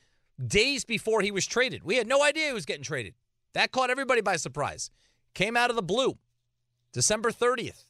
days 0.45 0.85
before 0.85 1.21
he 1.21 1.31
was 1.31 1.47
traded. 1.47 1.83
We 1.83 1.95
had 1.95 2.07
no 2.07 2.23
idea 2.23 2.47
he 2.47 2.53
was 2.53 2.65
getting 2.65 2.83
traded. 2.83 3.15
That 3.53 3.71
caught 3.71 3.89
everybody 3.89 4.21
by 4.21 4.35
surprise 4.35 4.91
came 5.35 5.55
out 5.55 5.69
of 5.69 5.75
the 5.75 5.83
blue. 5.83 6.17
December 6.91 7.29
30th. 7.29 7.85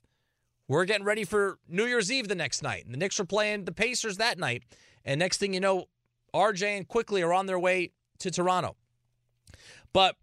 We're 0.68 0.86
getting 0.86 1.06
ready 1.06 1.24
for 1.24 1.60
New 1.70 1.86
Year's 1.86 2.12
Eve 2.12 2.28
the 2.28 2.36
next 2.36 2.64
night. 2.64 2.86
And 2.86 2.94
the 2.94 2.98
Knicks 2.98 3.20
are 3.20 3.26
playing 3.26 3.66
the 3.66 3.72
Pacers 3.72 4.18
that 4.18 4.40
night. 4.40 4.64
And 5.06 5.20
next 5.20 5.38
thing 5.38 5.54
you 5.54 5.60
know, 5.60 5.86
RJ 6.34 6.78
and 6.78 6.88
Quickley 6.88 7.22
are 7.22 7.32
on 7.32 7.46
their 7.46 7.60
way 7.60 7.92
to 8.20 8.32
Toronto. 8.32 8.76
But 9.94 10.16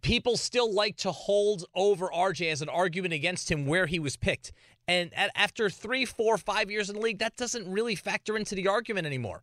people 0.00 0.38
still 0.38 0.72
like 0.72 0.96
to 0.96 1.12
hold 1.12 1.66
over 1.74 2.08
RJ 2.08 2.50
as 2.50 2.62
an 2.62 2.70
argument 2.70 3.12
against 3.12 3.50
him 3.50 3.66
where 3.66 3.84
he 3.86 3.98
was 3.98 4.16
picked. 4.16 4.52
And 4.88 5.12
after 5.36 5.68
three, 5.68 6.06
four, 6.06 6.38
five 6.38 6.70
years 6.70 6.88
in 6.88 6.96
the 6.96 7.02
league, 7.02 7.18
that 7.18 7.36
doesn't 7.36 7.70
really 7.70 7.94
factor 7.94 8.36
into 8.36 8.54
the 8.54 8.66
argument 8.66 9.06
anymore 9.06 9.42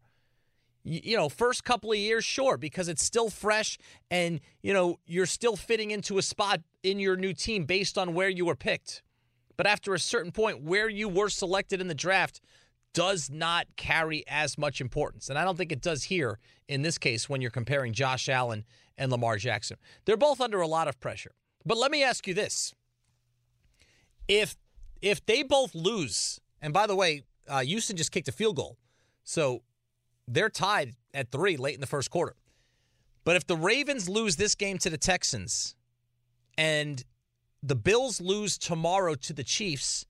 you 0.88 1.17
know, 1.17 1.27
first 1.27 1.65
couple 1.65 1.91
of 1.91 1.98
years, 1.98 2.24
sure, 2.24 2.58
because 2.58 2.88
it's 2.88 3.03
still 3.03 3.29
fresh 3.29 3.77
and, 4.10 4.39
you 4.62 4.74
know, 4.74 5.00
you're 5.06 5.25
still 5.25 5.58
fitting 5.58 5.91
into 5.91 6.17
a 6.17 6.22
spot 6.22 6.62
in 6.82 6.98
your 6.98 7.17
new 7.17 7.34
team 7.34 7.65
based 7.65 7.98
on 7.98 8.13
where 8.13 8.29
you 8.29 8.46
were 8.46 8.56
picked. 8.56 9.03
But 9.58 9.67
after 9.67 9.94
a 9.94 10.00
certain 10.00 10.32
point, 10.32 10.63
where 10.63 10.88
you 10.88 11.10
were 11.10 11.27
selected 11.27 11.82
in 11.82 11.89
the 11.89 11.96
draft 11.96 12.39
does 12.94 13.29
not 13.29 13.67
carry 13.75 14.24
as 14.27 14.58
much 14.58 14.79
importance. 14.79 15.29
And 15.29 15.38
I 15.38 15.44
don't 15.44 15.58
think 15.58 15.74
it 15.74 15.82
does 15.82 16.03
here 16.06 16.39
in 16.70 16.84
this 16.84 16.98
case 16.98 17.27
when 17.27 17.41
you're 17.41 17.51
comparing 17.51 17.91
Josh 17.91 18.29
Allen 18.29 18.63
and 18.98 19.12
Lamar 19.12 19.38
Jackson. 19.38 19.77
They're 20.06 20.15
both 20.15 20.39
under 20.39 20.62
a 20.62 20.67
lot 20.67 20.88
of 20.88 21.00
pressure. 21.01 21.36
But 21.65 21.77
let 21.77 21.91
me 21.91 22.01
ask 22.01 22.25
you 22.27 22.34
this. 22.34 22.74
If 24.27 24.56
if 25.01 25.24
they 25.25 25.44
both 25.44 25.75
lose, 25.75 26.39
and 26.62 26.74
by 26.74 26.88
the 26.88 26.96
way, 26.96 27.24
uh, 27.48 27.60
Houston 27.60 27.98
just 27.98 28.12
kicked 28.12 28.27
a 28.27 28.32
field 28.32 28.56
goal. 28.56 28.77
So 29.24 29.62
they're 30.27 30.50
tied 30.50 30.96
at 31.13 31.31
three 31.31 31.57
late 31.57 31.75
in 31.75 31.81
the 31.81 31.88
first 31.88 32.10
quarter. 32.12 32.36
But 33.24 33.36
if 33.36 33.48
the 33.48 33.57
Ravens 33.57 34.07
lose 34.07 34.36
this 34.36 34.55
game 34.55 34.77
to 34.79 34.89
the 34.89 34.98
Texans 34.98 35.75
and 36.57 37.03
the 37.63 37.75
Bills 37.75 38.22
lose 38.22 38.57
tomorrow 38.57 39.15
to 39.15 39.34
the 39.34 39.43
Chiefs, 39.43 40.05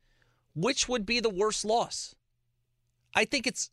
which 0.55 0.87
would 0.89 1.05
be 1.05 1.19
the 1.19 1.29
worst 1.29 1.65
loss? 1.65 2.15
I 3.15 3.25
think 3.25 3.47
it's 3.47 3.71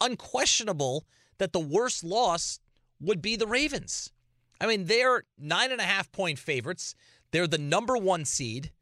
unquestionable 0.00 1.04
that 1.38 1.52
the 1.52 1.60
worst 1.60 2.04
loss 2.04 2.58
would 3.00 3.22
be 3.22 3.36
the 3.36 3.46
Ravens. 3.46 4.12
I 4.60 4.66
mean, 4.66 4.84
they're 4.84 5.24
nine 5.38 5.72
and 5.72 5.80
a 5.80 5.84
half 5.84 6.10
point 6.12 6.38
favorites. 6.38 6.94
They're 7.30 7.46
the 7.46 7.58
number 7.58 7.96
one 7.96 8.24
seed. 8.24 8.72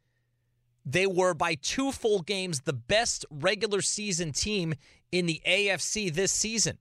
they 0.84 1.06
were 1.06 1.34
by 1.34 1.54
two 1.54 1.92
full 1.92 2.22
games 2.22 2.62
the 2.62 2.72
best 2.72 3.24
regular 3.30 3.80
season 3.82 4.32
team 4.32 4.74
in 5.12 5.26
the 5.26 5.40
AFC 5.46 6.12
this 6.12 6.32
season. 6.32 6.78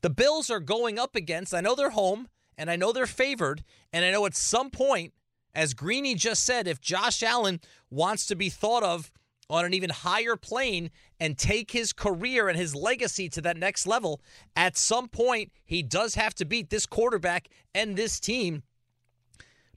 The 0.00 0.10
Bills 0.10 0.50
are 0.50 0.60
going 0.60 0.98
up 0.98 1.16
against, 1.16 1.52
I 1.52 1.60
know 1.60 1.74
they're 1.74 1.90
home 1.90 2.28
and 2.56 2.70
I 2.70 2.76
know 2.76 2.92
they're 2.92 3.06
favored, 3.06 3.62
and 3.92 4.04
I 4.04 4.10
know 4.10 4.26
at 4.26 4.34
some 4.34 4.70
point, 4.70 5.12
as 5.54 5.74
Greeny 5.74 6.14
just 6.14 6.44
said, 6.44 6.66
if 6.66 6.80
Josh 6.80 7.22
Allen 7.22 7.60
wants 7.90 8.26
to 8.26 8.36
be 8.36 8.48
thought 8.48 8.82
of 8.82 9.12
on 9.48 9.64
an 9.64 9.72
even 9.74 9.90
higher 9.90 10.36
plane 10.36 10.90
and 11.18 11.38
take 11.38 11.70
his 11.70 11.92
career 11.92 12.48
and 12.48 12.58
his 12.58 12.74
legacy 12.74 13.28
to 13.30 13.40
that 13.42 13.56
next 13.56 13.86
level, 13.86 14.20
at 14.54 14.76
some 14.76 15.08
point, 15.08 15.52
he 15.64 15.82
does 15.82 16.16
have 16.16 16.34
to 16.34 16.44
beat 16.44 16.70
this 16.70 16.84
quarterback 16.84 17.48
and 17.74 17.96
this 17.96 18.20
team. 18.20 18.62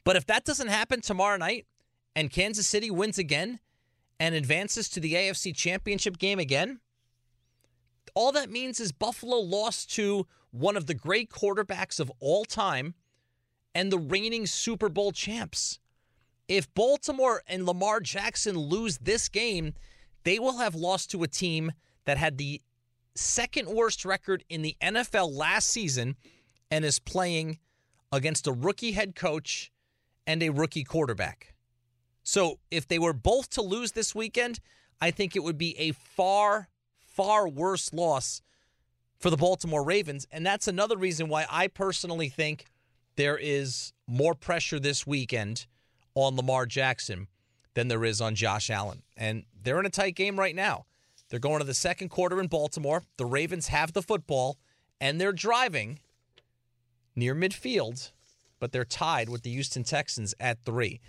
But 0.03 0.15
if 0.15 0.25
that 0.25 0.45
doesn't 0.45 0.67
happen 0.67 1.01
tomorrow 1.01 1.37
night 1.37 1.65
and 2.15 2.31
Kansas 2.31 2.67
City 2.67 2.91
wins 2.91 3.17
again 3.17 3.59
and 4.19 4.35
advances 4.35 4.89
to 4.89 4.99
the 4.99 5.13
AFC 5.13 5.55
Championship 5.55 6.17
game 6.17 6.39
again, 6.39 6.79
all 8.13 8.31
that 8.33 8.49
means 8.49 8.79
is 8.79 8.91
Buffalo 8.91 9.37
lost 9.37 9.93
to 9.95 10.27
one 10.51 10.77
of 10.77 10.87
the 10.87 10.93
great 10.93 11.29
quarterbacks 11.29 11.99
of 11.99 12.11
all 12.19 12.45
time 12.45 12.93
and 13.73 13.91
the 13.91 13.99
reigning 13.99 14.45
Super 14.45 14.89
Bowl 14.89 15.11
champs. 15.11 15.79
If 16.47 16.73
Baltimore 16.73 17.41
and 17.47 17.65
Lamar 17.65 17.99
Jackson 18.01 18.57
lose 18.57 18.97
this 18.97 19.29
game, 19.29 19.73
they 20.23 20.39
will 20.39 20.57
have 20.57 20.75
lost 20.75 21.09
to 21.11 21.23
a 21.23 21.27
team 21.27 21.71
that 22.05 22.17
had 22.17 22.37
the 22.37 22.61
second 23.15 23.69
worst 23.69 24.05
record 24.05 24.43
in 24.49 24.61
the 24.61 24.75
NFL 24.81 25.31
last 25.31 25.67
season 25.67 26.15
and 26.69 26.83
is 26.83 26.99
playing 26.99 27.59
against 28.11 28.47
a 28.47 28.51
rookie 28.51 28.91
head 28.91 29.15
coach 29.15 29.71
and 30.27 30.43
a 30.43 30.49
rookie 30.49 30.83
quarterback. 30.83 31.55
So 32.23 32.59
if 32.69 32.87
they 32.87 32.99
were 32.99 33.13
both 33.13 33.49
to 33.51 33.61
lose 33.61 33.93
this 33.93 34.13
weekend, 34.13 34.59
I 34.99 35.11
think 35.11 35.35
it 35.35 35.43
would 35.43 35.57
be 35.57 35.77
a 35.79 35.91
far, 35.93 36.69
far 37.21 37.47
worse 37.47 37.93
loss 37.93 38.41
for 39.19 39.29
the 39.29 39.37
Baltimore 39.37 39.83
Ravens. 39.83 40.25
And 40.31 40.43
that's 40.43 40.67
another 40.67 40.97
reason 40.97 41.27
why 41.27 41.45
I 41.51 41.67
personally 41.67 42.29
think 42.29 42.65
there 43.15 43.37
is 43.37 43.93
more 44.07 44.33
pressure 44.33 44.79
this 44.79 45.05
weekend 45.05 45.67
on 46.15 46.35
Lamar 46.35 46.65
Jackson 46.65 47.27
than 47.75 47.89
there 47.89 48.03
is 48.03 48.21
on 48.21 48.33
Josh 48.33 48.71
Allen. 48.71 49.03
And 49.15 49.43
they're 49.61 49.79
in 49.79 49.85
a 49.85 49.91
tight 49.91 50.15
game 50.15 50.39
right 50.39 50.55
now. 50.55 50.85
They're 51.29 51.39
going 51.39 51.59
to 51.59 51.65
the 51.65 51.75
second 51.75 52.09
quarter 52.09 52.41
in 52.41 52.47
Baltimore. 52.47 53.03
The 53.17 53.27
Ravens 53.27 53.67
have 53.67 53.93
the 53.93 54.01
football 54.01 54.57
and 54.99 55.21
they're 55.21 55.31
driving 55.31 55.99
near 57.15 57.35
midfield, 57.35 58.11
but 58.59 58.71
they're 58.71 58.83
tied 58.83 59.29
with 59.29 59.43
the 59.43 59.51
Houston 59.51 59.83
Texans 59.83 60.33
at 60.39 60.65
three. 60.65 60.99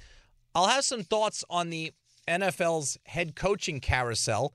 I'll 0.54 0.66
have 0.66 0.84
some 0.84 1.04
thoughts 1.04 1.42
on 1.48 1.70
the 1.70 1.92
NFL's 2.28 2.98
head 3.06 3.34
coaching 3.34 3.80
carousel 3.80 4.52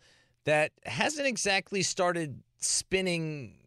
that 0.48 0.72
hasn't 0.86 1.28
exactly 1.28 1.84
started 1.84 2.42
spinning 2.58 3.58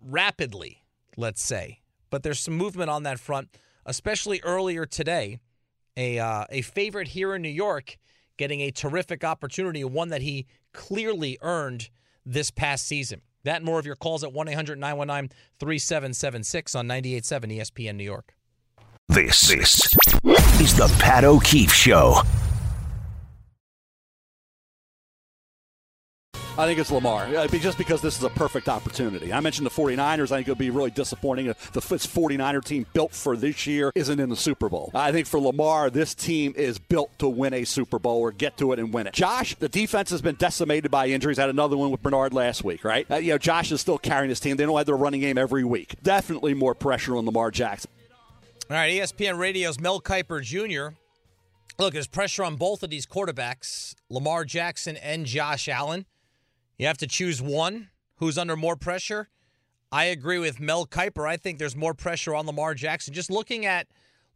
rapidly, 0.00 0.84
let's 1.16 1.42
say. 1.42 1.80
But 2.08 2.22
there's 2.22 2.38
some 2.38 2.54
movement 2.54 2.88
on 2.88 3.02
that 3.02 3.18
front, 3.18 3.48
especially 3.84 4.40
earlier 4.44 4.86
today. 4.86 5.40
A, 5.96 6.20
uh, 6.20 6.44
a 6.48 6.62
favorite 6.62 7.08
here 7.08 7.34
in 7.34 7.42
New 7.42 7.48
York 7.48 7.98
getting 8.36 8.60
a 8.60 8.70
terrific 8.70 9.24
opportunity, 9.24 9.82
one 9.82 10.08
that 10.10 10.22
he 10.22 10.46
clearly 10.72 11.36
earned 11.42 11.90
this 12.24 12.52
past 12.52 12.86
season. 12.86 13.22
That 13.42 13.56
and 13.56 13.64
more 13.64 13.80
of 13.80 13.84
your 13.84 13.96
calls 13.96 14.22
at 14.22 14.32
1 14.32 14.48
800 14.48 14.78
919 14.78 15.36
3776 15.58 16.74
on 16.76 16.86
98.7 16.86 17.58
ESPN 17.58 17.96
New 17.96 18.04
York. 18.04 18.34
This, 19.08 19.48
this 19.48 19.92
is 20.60 20.76
the 20.76 20.94
Pat 21.00 21.24
O'Keefe 21.24 21.72
Show. 21.72 22.22
I 26.60 26.66
think 26.66 26.78
it's 26.78 26.92
Lamar, 26.92 27.26
just 27.48 27.78
because 27.78 28.02
this 28.02 28.18
is 28.18 28.22
a 28.22 28.28
perfect 28.28 28.68
opportunity. 28.68 29.32
I 29.32 29.40
mentioned 29.40 29.64
the 29.64 29.70
49ers. 29.70 30.30
I 30.30 30.36
think 30.36 30.46
it 30.46 30.50
would 30.50 30.58
be 30.58 30.68
really 30.68 30.90
disappointing 30.90 31.46
if 31.46 31.72
the 31.72 31.80
49er 31.80 32.62
team 32.62 32.84
built 32.92 33.14
for 33.14 33.34
this 33.34 33.66
year 33.66 33.90
isn't 33.94 34.20
in 34.20 34.28
the 34.28 34.36
Super 34.36 34.68
Bowl. 34.68 34.90
I 34.92 35.10
think 35.10 35.26
for 35.26 35.40
Lamar, 35.40 35.88
this 35.88 36.14
team 36.14 36.52
is 36.54 36.78
built 36.78 37.18
to 37.20 37.30
win 37.30 37.54
a 37.54 37.64
Super 37.64 37.98
Bowl 37.98 38.20
or 38.20 38.30
get 38.30 38.58
to 38.58 38.74
it 38.74 38.78
and 38.78 38.92
win 38.92 39.06
it. 39.06 39.14
Josh, 39.14 39.54
the 39.54 39.70
defense 39.70 40.10
has 40.10 40.20
been 40.20 40.34
decimated 40.34 40.90
by 40.90 41.06
injuries. 41.06 41.38
Had 41.38 41.48
another 41.48 41.78
one 41.78 41.90
with 41.90 42.02
Bernard 42.02 42.34
last 42.34 42.62
week, 42.62 42.84
right? 42.84 43.10
Uh, 43.10 43.16
you 43.16 43.30
know, 43.30 43.38
Josh 43.38 43.72
is 43.72 43.80
still 43.80 43.96
carrying 43.96 44.28
his 44.28 44.38
team. 44.38 44.58
They 44.58 44.66
don't 44.66 44.76
have 44.76 44.84
their 44.84 44.98
running 44.98 45.22
game 45.22 45.38
every 45.38 45.64
week. 45.64 45.94
Definitely 46.02 46.52
more 46.52 46.74
pressure 46.74 47.16
on 47.16 47.24
Lamar 47.24 47.50
Jackson. 47.50 47.90
All 48.68 48.76
right, 48.76 48.92
ESPN 48.92 49.38
Radio's 49.38 49.80
Mel 49.80 49.98
Kiper 49.98 50.42
Jr. 50.42 50.94
Look, 51.78 51.94
there's 51.94 52.06
pressure 52.06 52.44
on 52.44 52.56
both 52.56 52.82
of 52.82 52.90
these 52.90 53.06
quarterbacks, 53.06 53.94
Lamar 54.10 54.44
Jackson 54.44 54.98
and 54.98 55.24
Josh 55.24 55.66
Allen. 55.66 56.04
You 56.80 56.86
have 56.86 56.96
to 56.96 57.06
choose 57.06 57.42
one 57.42 57.90
who's 58.16 58.38
under 58.38 58.56
more 58.56 58.74
pressure. 58.74 59.28
I 59.92 60.04
agree 60.04 60.38
with 60.38 60.60
Mel 60.60 60.86
Kiper. 60.86 61.28
I 61.28 61.36
think 61.36 61.58
there's 61.58 61.76
more 61.76 61.92
pressure 61.92 62.34
on 62.34 62.46
Lamar 62.46 62.72
Jackson. 62.72 63.12
Just 63.12 63.30
looking 63.30 63.66
at 63.66 63.88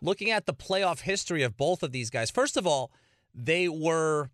looking 0.02 0.30
at 0.30 0.44
the 0.44 0.52
playoff 0.52 1.00
history 1.00 1.42
of 1.42 1.56
both 1.56 1.82
of 1.82 1.90
these 1.90 2.10
guys. 2.10 2.30
First 2.30 2.58
of 2.58 2.66
all, 2.66 2.92
they 3.34 3.66
were 3.66 4.28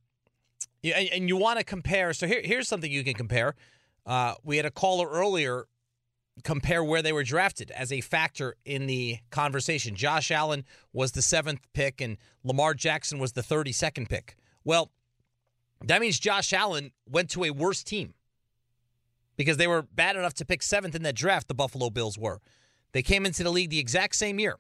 and, 0.83 1.29
you 1.29 1.37
want 1.37 1.61
to 1.61 1.65
compare. 1.65 2.13
So 2.13 2.27
here, 2.27 2.41
here's 2.43 2.67
something 2.67 2.91
you 2.91 3.05
can 3.05 3.15
compare. 3.15 3.55
Uh, 4.05 4.35
we 4.43 4.57
had 4.57 4.67
a 4.67 4.73
caller 4.73 5.09
earlier 5.09 5.67
compare 6.43 6.83
where 6.83 7.03
they 7.03 7.13
were 7.13 7.23
drafted 7.23 7.71
as 7.71 7.93
a 7.93 8.01
factor 8.01 8.57
in 8.65 8.89
the 8.89 9.19
conversation. 9.31 9.95
Josh 9.95 10.33
Allen 10.33 10.65
was 10.93 11.13
the 11.13 11.23
seventh 11.23 11.61
pick, 11.75 12.01
and 12.01 12.17
Lamar 12.43 12.75
Jackson 12.75 13.21
was 13.21 13.35
the 13.35 13.43
32nd 13.43 14.09
pick. 14.09 14.35
Well, 14.65 14.91
that 15.85 16.01
means 16.01 16.19
Josh 16.19 16.53
Allen 16.53 16.93
went 17.09 17.31
to 17.31 17.45
a 17.45 17.51
worse 17.51 17.83
team 17.83 18.15
because 19.37 19.57
they 19.57 19.67
were 19.67 19.83
bad 19.83 20.17
enough 20.17 20.35
to 20.35 20.45
pick 20.45 20.63
seventh 20.63 20.95
in 20.95 21.03
that 21.03 21.15
draft, 21.15 21.49
the 21.49 21.55
Buffalo 21.55 21.89
Bills 21.91 22.19
were. 22.19 22.41
They 22.93 23.03
came 23.03 23.25
into 23.25 23.43
the 23.43 23.51
league 23.51 23.71
the 23.71 23.79
exact 23.79 24.17
same 24.17 24.39
year. 24.39 24.59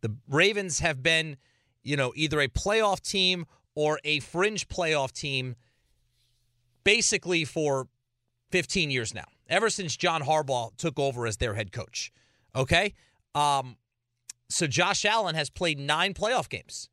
The 0.00 0.14
Ravens 0.28 0.80
have 0.80 1.02
been, 1.02 1.36
you 1.82 1.96
know, 1.96 2.12
either 2.16 2.40
a 2.40 2.48
playoff 2.48 3.00
team 3.00 3.46
or 3.74 4.00
a 4.04 4.20
fringe 4.20 4.68
playoff 4.68 5.12
team 5.12 5.54
basically 6.84 7.44
for 7.44 7.86
15 8.50 8.90
years 8.90 9.14
now, 9.14 9.26
ever 9.48 9.70
since 9.70 9.96
John 9.96 10.22
Harbaugh 10.22 10.76
took 10.76 10.98
over 10.98 11.26
as 11.26 11.36
their 11.36 11.54
head 11.54 11.70
coach. 11.70 12.10
Okay? 12.56 12.94
Um, 13.34 13.76
so 14.48 14.66
Josh 14.66 15.04
Allen 15.04 15.34
has 15.34 15.50
played 15.50 15.78
nine 15.78 16.14
playoff 16.14 16.48
games 16.48 16.88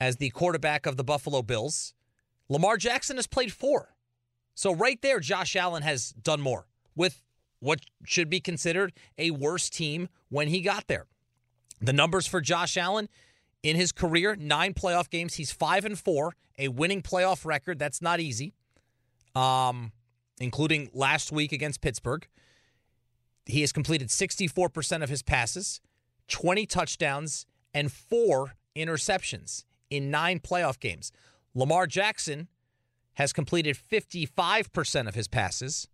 as 0.00 0.16
the 0.16 0.30
quarterback 0.30 0.84
of 0.84 0.96
the 0.96 1.04
Buffalo 1.04 1.42
Bills. 1.42 1.94
Lamar 2.48 2.76
Jackson 2.76 3.16
has 3.16 3.26
played 3.26 3.52
four. 3.52 3.94
So 4.54 4.74
right 4.74 5.00
there, 5.00 5.20
Josh 5.20 5.56
Allen 5.56 5.82
has 5.82 6.10
done 6.10 6.40
more 6.40 6.66
with 6.94 7.22
what 7.60 7.80
should 8.04 8.28
be 8.28 8.40
considered 8.40 8.92
a 9.16 9.30
worse 9.30 9.70
team 9.70 10.08
when 10.28 10.48
he 10.48 10.60
got 10.60 10.88
there. 10.88 11.06
The 11.80 11.92
numbers 11.92 12.26
for 12.26 12.40
Josh 12.40 12.76
Allen 12.76 13.08
in 13.62 13.76
his 13.76 13.92
career, 13.92 14.36
nine 14.36 14.74
playoff 14.74 15.08
games. 15.08 15.34
He's 15.34 15.52
five 15.52 15.84
and 15.84 15.98
four, 15.98 16.34
a 16.58 16.68
winning 16.68 17.02
playoff 17.02 17.44
record. 17.44 17.78
That's 17.78 18.02
not 18.02 18.20
easy. 18.20 18.52
Um, 19.34 19.92
including 20.40 20.90
last 20.92 21.32
week 21.32 21.52
against 21.52 21.80
Pittsburgh. 21.80 22.26
He 23.46 23.60
has 23.62 23.72
completed 23.72 24.08
64% 24.08 25.02
of 25.02 25.08
his 25.08 25.22
passes, 25.22 25.80
20 26.28 26.66
touchdowns, 26.66 27.46
and 27.72 27.90
four 27.90 28.54
interceptions 28.76 29.64
in 29.90 30.10
nine 30.10 30.40
playoff 30.40 30.78
games. 30.78 31.12
Lamar 31.54 31.86
Jackson 31.86 32.48
has 33.14 33.32
completed 33.32 33.76
55% 33.76 35.08
of 35.08 35.14
his 35.14 35.28
passes, 35.28 35.88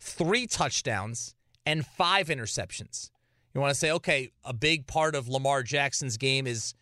three 0.00 0.46
touchdowns, 0.46 1.34
and 1.64 1.84
five 1.84 2.28
interceptions. 2.28 3.10
You 3.54 3.60
want 3.60 3.72
to 3.72 3.78
say, 3.78 3.90
okay, 3.90 4.30
a 4.44 4.52
big 4.52 4.86
part 4.86 5.14
of 5.14 5.28
Lamar 5.28 5.62
Jackson's 5.62 6.16
game 6.16 6.46
is 6.46 6.74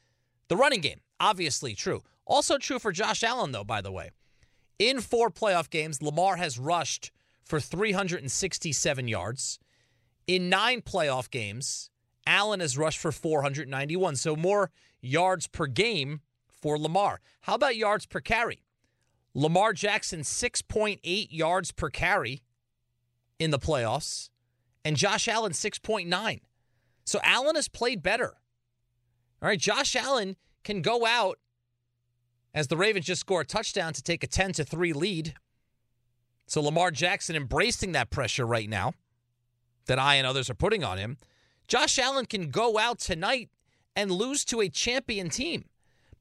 the 0.48 0.56
running 0.56 0.80
game. 0.80 1.00
Obviously 1.20 1.74
true. 1.74 2.02
Also 2.26 2.58
true 2.58 2.78
for 2.78 2.92
Josh 2.92 3.22
Allen, 3.22 3.52
though, 3.52 3.64
by 3.64 3.80
the 3.80 3.92
way. 3.92 4.10
In 4.78 5.00
four 5.00 5.30
playoff 5.30 5.70
games, 5.70 6.02
Lamar 6.02 6.36
has 6.36 6.58
rushed 6.58 7.12
for 7.44 7.60
367 7.60 9.08
yards. 9.08 9.58
In 10.26 10.48
nine 10.48 10.80
playoff 10.80 11.30
games, 11.30 11.90
Allen 12.26 12.60
has 12.60 12.76
rushed 12.78 12.98
for 12.98 13.12
491. 13.12 14.16
So 14.16 14.34
more 14.34 14.70
yards 15.00 15.46
per 15.46 15.66
game 15.66 16.20
for 16.64 16.78
Lamar. 16.78 17.20
How 17.42 17.56
about 17.56 17.76
yards 17.76 18.06
per 18.06 18.20
carry? 18.20 18.62
Lamar 19.34 19.74
Jackson, 19.74 20.20
6.8 20.20 21.26
yards 21.30 21.72
per 21.72 21.90
carry 21.90 22.42
in 23.38 23.50
the 23.50 23.58
playoffs, 23.58 24.30
and 24.82 24.96
Josh 24.96 25.28
Allen, 25.28 25.52
6.9. 25.52 26.40
So 27.04 27.20
Allen 27.22 27.56
has 27.56 27.68
played 27.68 28.02
better. 28.02 28.38
All 29.42 29.48
right, 29.48 29.58
Josh 29.58 29.94
Allen 29.94 30.36
can 30.62 30.80
go 30.80 31.04
out 31.04 31.38
as 32.54 32.68
the 32.68 32.78
Ravens 32.78 33.04
just 33.04 33.20
score 33.20 33.42
a 33.42 33.44
touchdown 33.44 33.92
to 33.92 34.02
take 34.02 34.24
a 34.24 34.26
10 34.26 34.52
to 34.52 34.64
3 34.64 34.94
lead. 34.94 35.34
So 36.46 36.62
Lamar 36.62 36.90
Jackson 36.90 37.36
embracing 37.36 37.92
that 37.92 38.08
pressure 38.08 38.46
right 38.46 38.70
now 38.70 38.94
that 39.84 39.98
I 39.98 40.14
and 40.14 40.26
others 40.26 40.48
are 40.48 40.54
putting 40.54 40.82
on 40.82 40.96
him. 40.96 41.18
Josh 41.68 41.98
Allen 41.98 42.24
can 42.24 42.48
go 42.48 42.78
out 42.78 43.00
tonight 43.00 43.50
and 43.94 44.10
lose 44.10 44.46
to 44.46 44.62
a 44.62 44.70
champion 44.70 45.28
team. 45.28 45.66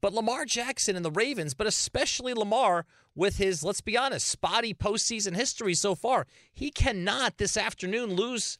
But 0.04 0.12
Lamar 0.12 0.44
Jackson 0.44 0.96
and 0.96 1.04
the 1.04 1.10
Ravens, 1.10 1.54
but 1.54 1.66
especially 1.66 2.34
Lamar 2.34 2.84
with 3.14 3.38
his, 3.38 3.64
let's 3.64 3.80
be 3.80 3.96
honest, 3.96 4.28
spotty 4.28 4.74
postseason 4.74 5.34
history 5.34 5.72
so 5.72 5.94
far, 5.94 6.26
he 6.52 6.70
cannot 6.70 7.38
this 7.38 7.56
afternoon 7.56 8.12
lose 8.12 8.58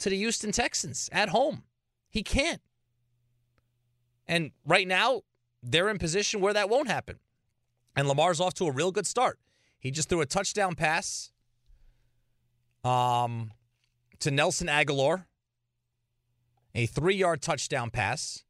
to 0.00 0.10
the 0.10 0.18
Houston 0.18 0.52
Texans 0.52 1.08
at 1.10 1.30
home. 1.30 1.62
He 2.10 2.22
can't. 2.22 2.60
And 4.28 4.50
right 4.66 4.86
now, 4.86 5.22
they're 5.62 5.88
in 5.88 5.96
position 5.96 6.42
where 6.42 6.52
that 6.52 6.68
won't 6.68 6.88
happen. 6.88 7.20
And 7.96 8.06
Lamar's 8.06 8.38
off 8.38 8.52
to 8.56 8.66
a 8.66 8.70
real 8.70 8.92
good 8.92 9.06
start. 9.06 9.38
He 9.78 9.90
just 9.90 10.10
threw 10.10 10.20
a 10.20 10.26
touchdown 10.26 10.74
pass 10.74 11.32
um, 12.84 13.52
to 14.18 14.30
Nelson 14.30 14.66
Agholor, 14.66 15.24
a 16.74 16.84
three 16.84 17.16
yard 17.16 17.40
touchdown 17.40 17.88
pass. 17.88 18.44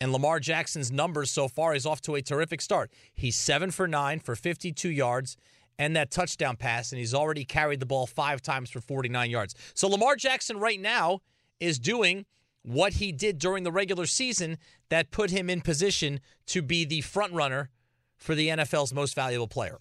And 0.00 0.12
Lamar 0.12 0.40
Jackson's 0.40 0.92
numbers 0.92 1.30
so 1.30 1.48
far 1.48 1.74
is 1.74 1.86
off 1.86 2.02
to 2.02 2.14
a 2.14 2.22
terrific 2.22 2.60
start. 2.60 2.90
He's 3.14 3.36
seven 3.36 3.70
for 3.70 3.88
nine 3.88 4.20
for 4.20 4.36
52 4.36 4.90
yards 4.90 5.36
and 5.78 5.94
that 5.96 6.10
touchdown 6.10 6.56
pass, 6.56 6.90
and 6.92 6.98
he's 6.98 7.14
already 7.14 7.44
carried 7.44 7.80
the 7.80 7.86
ball 7.86 8.06
five 8.06 8.40
times 8.40 8.70
for 8.70 8.80
49 8.80 9.30
yards. 9.30 9.54
So 9.74 9.88
Lamar 9.88 10.16
Jackson 10.16 10.58
right 10.58 10.80
now 10.80 11.20
is 11.60 11.78
doing 11.78 12.24
what 12.62 12.94
he 12.94 13.12
did 13.12 13.38
during 13.38 13.62
the 13.62 13.72
regular 13.72 14.06
season 14.06 14.58
that 14.88 15.10
put 15.10 15.30
him 15.30 15.48
in 15.48 15.60
position 15.60 16.20
to 16.46 16.62
be 16.62 16.84
the 16.84 17.00
front 17.02 17.32
runner 17.32 17.70
for 18.16 18.34
the 18.34 18.48
NFL's 18.48 18.92
most 18.92 19.14
valuable 19.14 19.46
player. 19.46 19.78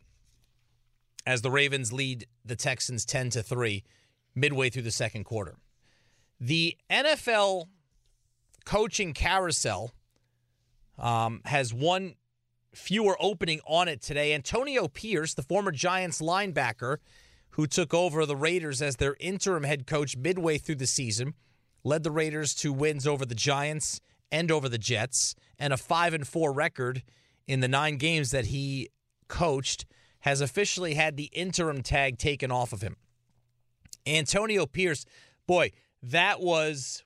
As 1.26 1.42
the 1.42 1.50
Ravens 1.50 1.92
lead 1.92 2.28
the 2.44 2.56
Texans 2.56 3.06
10 3.06 3.32
to 3.32 3.44
3 3.44 3.84
midway 4.36 4.70
through 4.70 4.84
the 4.84 4.92
second 4.92 5.24
quarter. 5.24 5.56
The 6.40 6.78
NFL 6.92 7.68
coaching 8.66 9.14
carousel 9.14 9.95
um, 10.98 11.42
has 11.46 11.74
one 11.74 12.16
fewer 12.74 13.18
opening 13.20 13.62
on 13.66 13.88
it 13.88 14.02
today. 14.02 14.34
Antonio 14.34 14.88
Pierce, 14.88 15.34
the 15.34 15.44
former 15.44 15.72
Giants 15.72 16.22
linebacker 16.22 16.98
who 17.52 17.68
took 17.68 17.94
over 17.94 18.26
the 18.26 18.36
Raiders 18.36 18.82
as 18.82 18.98
their 18.98 19.16
interim 19.20 19.64
head 19.64 19.88
coach 19.88 20.18
midway 20.18 20.58
through 20.58 20.76
the 20.76 20.88
season, 20.88 21.36
led 21.84 22.04
the 22.04 22.12
Raiders 22.12 22.54
to 22.56 22.74
wins 22.74 23.08
over 23.08 23.26
the 23.26 23.36
Giants 23.36 24.02
and 24.32 24.52
over 24.52 24.68
the 24.68 24.78
Jets 24.78 25.36
and 25.58 25.72
a 25.72 25.78
5 25.78 26.14
and 26.14 26.28
4 26.28 26.52
record 26.52 27.04
in 27.48 27.62
the 27.62 27.68
9 27.70 27.98
games 27.98 28.32
that 28.32 28.48
he 28.48 28.90
coached 29.30 29.86
has 30.22 30.42
officially 30.42 30.96
had 30.96 31.16
the 31.16 31.30
interim 31.32 31.82
tag 31.82 32.18
taken 32.18 32.52
off 32.52 32.74
of 32.74 32.82
him. 32.82 32.98
Antonio 34.06 34.66
Pierce, 34.66 35.06
boy, 35.48 35.72
that 36.04 36.42
was 36.42 37.05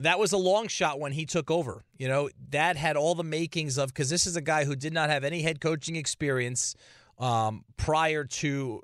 that 0.00 0.18
was 0.18 0.32
a 0.32 0.36
long 0.36 0.68
shot 0.68 1.00
when 1.00 1.12
he 1.12 1.24
took 1.24 1.50
over. 1.50 1.84
You 1.96 2.08
know, 2.08 2.30
that 2.50 2.76
had 2.76 2.96
all 2.96 3.14
the 3.14 3.24
makings 3.24 3.78
of 3.78 3.88
because 3.88 4.10
this 4.10 4.26
is 4.26 4.36
a 4.36 4.42
guy 4.42 4.64
who 4.64 4.76
did 4.76 4.92
not 4.92 5.10
have 5.10 5.24
any 5.24 5.42
head 5.42 5.60
coaching 5.60 5.96
experience 5.96 6.74
um, 7.18 7.64
prior 7.76 8.24
to 8.24 8.82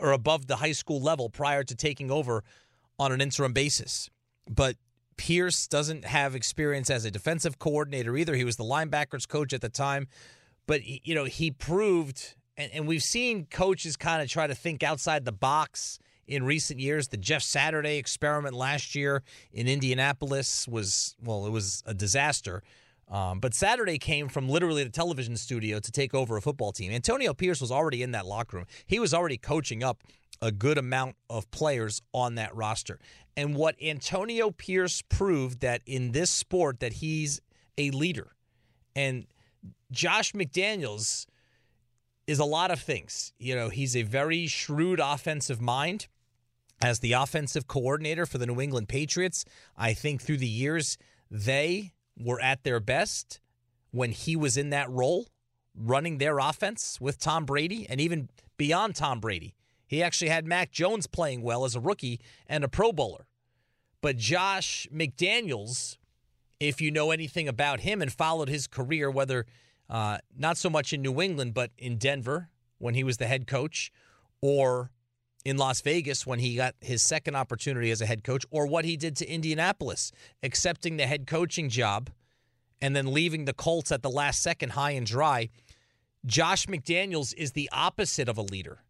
or 0.00 0.12
above 0.12 0.46
the 0.46 0.56
high 0.56 0.72
school 0.72 1.00
level 1.00 1.28
prior 1.28 1.62
to 1.62 1.74
taking 1.74 2.10
over 2.10 2.42
on 2.98 3.12
an 3.12 3.20
interim 3.20 3.52
basis. 3.52 4.10
But 4.48 4.76
Pierce 5.16 5.68
doesn't 5.68 6.04
have 6.06 6.34
experience 6.34 6.90
as 6.90 7.04
a 7.04 7.10
defensive 7.10 7.58
coordinator 7.58 8.16
either. 8.16 8.34
He 8.34 8.44
was 8.44 8.56
the 8.56 8.64
linebackers 8.64 9.28
coach 9.28 9.52
at 9.52 9.60
the 9.60 9.68
time, 9.68 10.08
but 10.66 10.80
you 10.84 11.14
know 11.14 11.24
he 11.24 11.50
proved, 11.50 12.34
and, 12.56 12.72
and 12.72 12.88
we've 12.88 13.02
seen 13.02 13.46
coaches 13.46 13.96
kind 13.96 14.22
of 14.22 14.28
try 14.28 14.46
to 14.46 14.54
think 14.54 14.82
outside 14.82 15.24
the 15.24 15.32
box 15.32 15.98
in 16.30 16.44
recent 16.44 16.80
years. 16.80 17.08
The 17.08 17.16
Jeff 17.16 17.42
Saturday 17.42 17.98
experiment 17.98 18.54
last 18.54 18.94
year 18.94 19.22
in 19.52 19.66
Indianapolis 19.66 20.66
was, 20.68 21.16
well, 21.22 21.46
it 21.46 21.50
was 21.50 21.82
a 21.86 21.92
disaster. 21.92 22.62
Um, 23.08 23.40
but 23.40 23.54
Saturday 23.54 23.98
came 23.98 24.28
from 24.28 24.48
literally 24.48 24.84
the 24.84 24.90
television 24.90 25.36
studio 25.36 25.80
to 25.80 25.90
take 25.90 26.14
over 26.14 26.36
a 26.36 26.42
football 26.42 26.70
team. 26.70 26.92
Antonio 26.92 27.34
Pierce 27.34 27.60
was 27.60 27.72
already 27.72 28.02
in 28.02 28.12
that 28.12 28.24
locker 28.24 28.58
room. 28.58 28.66
He 28.86 29.00
was 29.00 29.12
already 29.12 29.36
coaching 29.36 29.82
up 29.82 30.04
a 30.40 30.52
good 30.52 30.78
amount 30.78 31.16
of 31.28 31.50
players 31.50 32.00
on 32.14 32.36
that 32.36 32.54
roster. 32.54 33.00
And 33.36 33.56
what 33.56 33.74
Antonio 33.82 34.50
Pierce 34.52 35.02
proved 35.02 35.60
that 35.60 35.82
in 35.86 36.12
this 36.12 36.30
sport 36.30 36.80
that 36.80 36.94
he's 36.94 37.40
a 37.76 37.90
leader. 37.90 38.28
And 38.94 39.26
Josh 39.90 40.32
McDaniels 40.32 41.26
is 42.26 42.38
a 42.38 42.44
lot 42.44 42.70
of 42.70 42.80
things. 42.80 43.32
You 43.38 43.56
know, 43.56 43.70
he's 43.70 43.96
a 43.96 44.02
very 44.02 44.46
shrewd 44.46 45.00
offensive 45.00 45.60
mind 45.60 46.06
as 46.80 47.00
the 47.00 47.12
offensive 47.12 47.66
coordinator 47.66 48.26
for 48.26 48.38
the 48.38 48.46
New 48.46 48.60
England 48.60 48.88
Patriots. 48.88 49.44
I 49.76 49.94
think 49.94 50.22
through 50.22 50.38
the 50.38 50.48
years, 50.48 50.96
they 51.30 51.92
were 52.18 52.40
at 52.40 52.64
their 52.64 52.80
best 52.80 53.40
when 53.90 54.12
he 54.12 54.36
was 54.36 54.56
in 54.56 54.70
that 54.70 54.90
role, 54.90 55.28
running 55.74 56.18
their 56.18 56.38
offense 56.38 57.00
with 57.00 57.18
Tom 57.18 57.44
Brady 57.44 57.86
and 57.88 58.00
even 58.00 58.28
beyond 58.56 58.94
Tom 58.94 59.20
Brady. 59.20 59.54
He 59.86 60.02
actually 60.02 60.30
had 60.30 60.46
Mac 60.46 60.70
Jones 60.70 61.06
playing 61.06 61.42
well 61.42 61.64
as 61.64 61.74
a 61.74 61.80
rookie 61.80 62.20
and 62.46 62.62
a 62.62 62.68
Pro 62.68 62.92
Bowler. 62.92 63.26
But 64.00 64.16
Josh 64.16 64.86
McDaniels, 64.94 65.98
if 66.60 66.80
you 66.80 66.90
know 66.90 67.10
anything 67.10 67.48
about 67.48 67.80
him 67.80 68.00
and 68.00 68.12
followed 68.12 68.48
his 68.48 68.66
career, 68.66 69.10
whether 69.10 69.46
uh, 69.88 70.18
not 70.36 70.56
so 70.56 70.70
much 70.70 70.92
in 70.92 71.02
New 71.02 71.20
England, 71.20 71.54
but 71.54 71.72
in 71.76 71.98
Denver 71.98 72.48
when 72.78 72.94
he 72.94 73.04
was 73.04 73.16
the 73.16 73.26
head 73.26 73.46
coach, 73.46 73.92
or 74.40 74.90
in 75.44 75.56
Las 75.56 75.80
Vegas 75.80 76.26
when 76.26 76.38
he 76.38 76.56
got 76.56 76.74
his 76.80 77.02
second 77.02 77.34
opportunity 77.34 77.90
as 77.90 78.00
a 78.00 78.06
head 78.06 78.24
coach, 78.24 78.44
or 78.50 78.66
what 78.66 78.84
he 78.84 78.96
did 78.96 79.16
to 79.16 79.30
Indianapolis, 79.30 80.12
accepting 80.42 80.96
the 80.96 81.06
head 81.06 81.26
coaching 81.26 81.68
job 81.68 82.10
and 82.80 82.94
then 82.94 83.12
leaving 83.12 83.44
the 83.44 83.52
Colts 83.52 83.92
at 83.92 84.02
the 84.02 84.10
last 84.10 84.42
second 84.42 84.70
high 84.70 84.92
and 84.92 85.06
dry. 85.06 85.48
Josh 86.26 86.66
McDaniels 86.66 87.34
is 87.36 87.52
the 87.52 87.68
opposite 87.72 88.28
of 88.28 88.38
a 88.38 88.42
leader. 88.42 88.82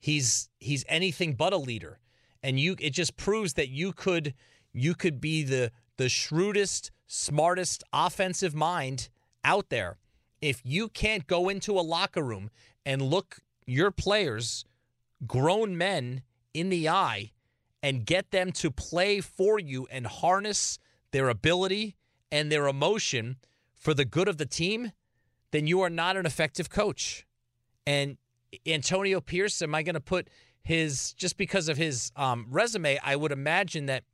He's 0.00 0.48
he's 0.58 0.84
anything 0.88 1.34
but 1.34 1.52
a 1.52 1.58
leader. 1.58 1.98
And 2.42 2.60
you 2.60 2.76
it 2.78 2.90
just 2.90 3.16
proves 3.16 3.54
that 3.54 3.68
you 3.68 3.92
could 3.92 4.34
you 4.72 4.94
could 4.94 5.20
be 5.20 5.42
the 5.42 5.70
the 5.96 6.08
shrewdest, 6.08 6.90
smartest 7.06 7.84
offensive 7.92 8.54
mind 8.54 9.08
out 9.44 9.68
there 9.68 9.98
if 10.40 10.60
you 10.64 10.88
can't 10.88 11.26
go 11.26 11.48
into 11.48 11.78
a 11.78 11.80
locker 11.80 12.22
room 12.22 12.50
and 12.84 13.00
look 13.00 13.38
your 13.66 13.90
players 13.90 14.66
grown 15.26 15.76
men 15.76 16.22
in 16.52 16.68
the 16.68 16.88
eye 16.88 17.32
and 17.82 18.06
get 18.06 18.30
them 18.30 18.52
to 18.52 18.70
play 18.70 19.20
for 19.20 19.58
you 19.58 19.86
and 19.90 20.06
harness 20.06 20.78
their 21.12 21.28
ability 21.28 21.96
and 22.32 22.50
their 22.50 22.66
emotion 22.66 23.36
for 23.76 23.94
the 23.94 24.04
good 24.04 24.28
of 24.28 24.38
the 24.38 24.46
team, 24.46 24.92
then 25.50 25.66
you 25.66 25.80
are 25.80 25.90
not 25.90 26.16
an 26.16 26.26
effective 26.26 26.70
coach. 26.70 27.26
And 27.86 28.16
Antonio 28.66 29.20
Pierce, 29.20 29.60
am 29.62 29.74
I 29.74 29.82
going 29.82 29.94
to 29.94 30.00
put 30.00 30.28
his, 30.62 31.12
just 31.12 31.36
because 31.36 31.68
of 31.68 31.76
his 31.76 32.10
um, 32.16 32.46
resume, 32.50 32.98
I 33.04 33.16
would 33.16 33.32
imagine 33.32 33.86
that 33.86 34.04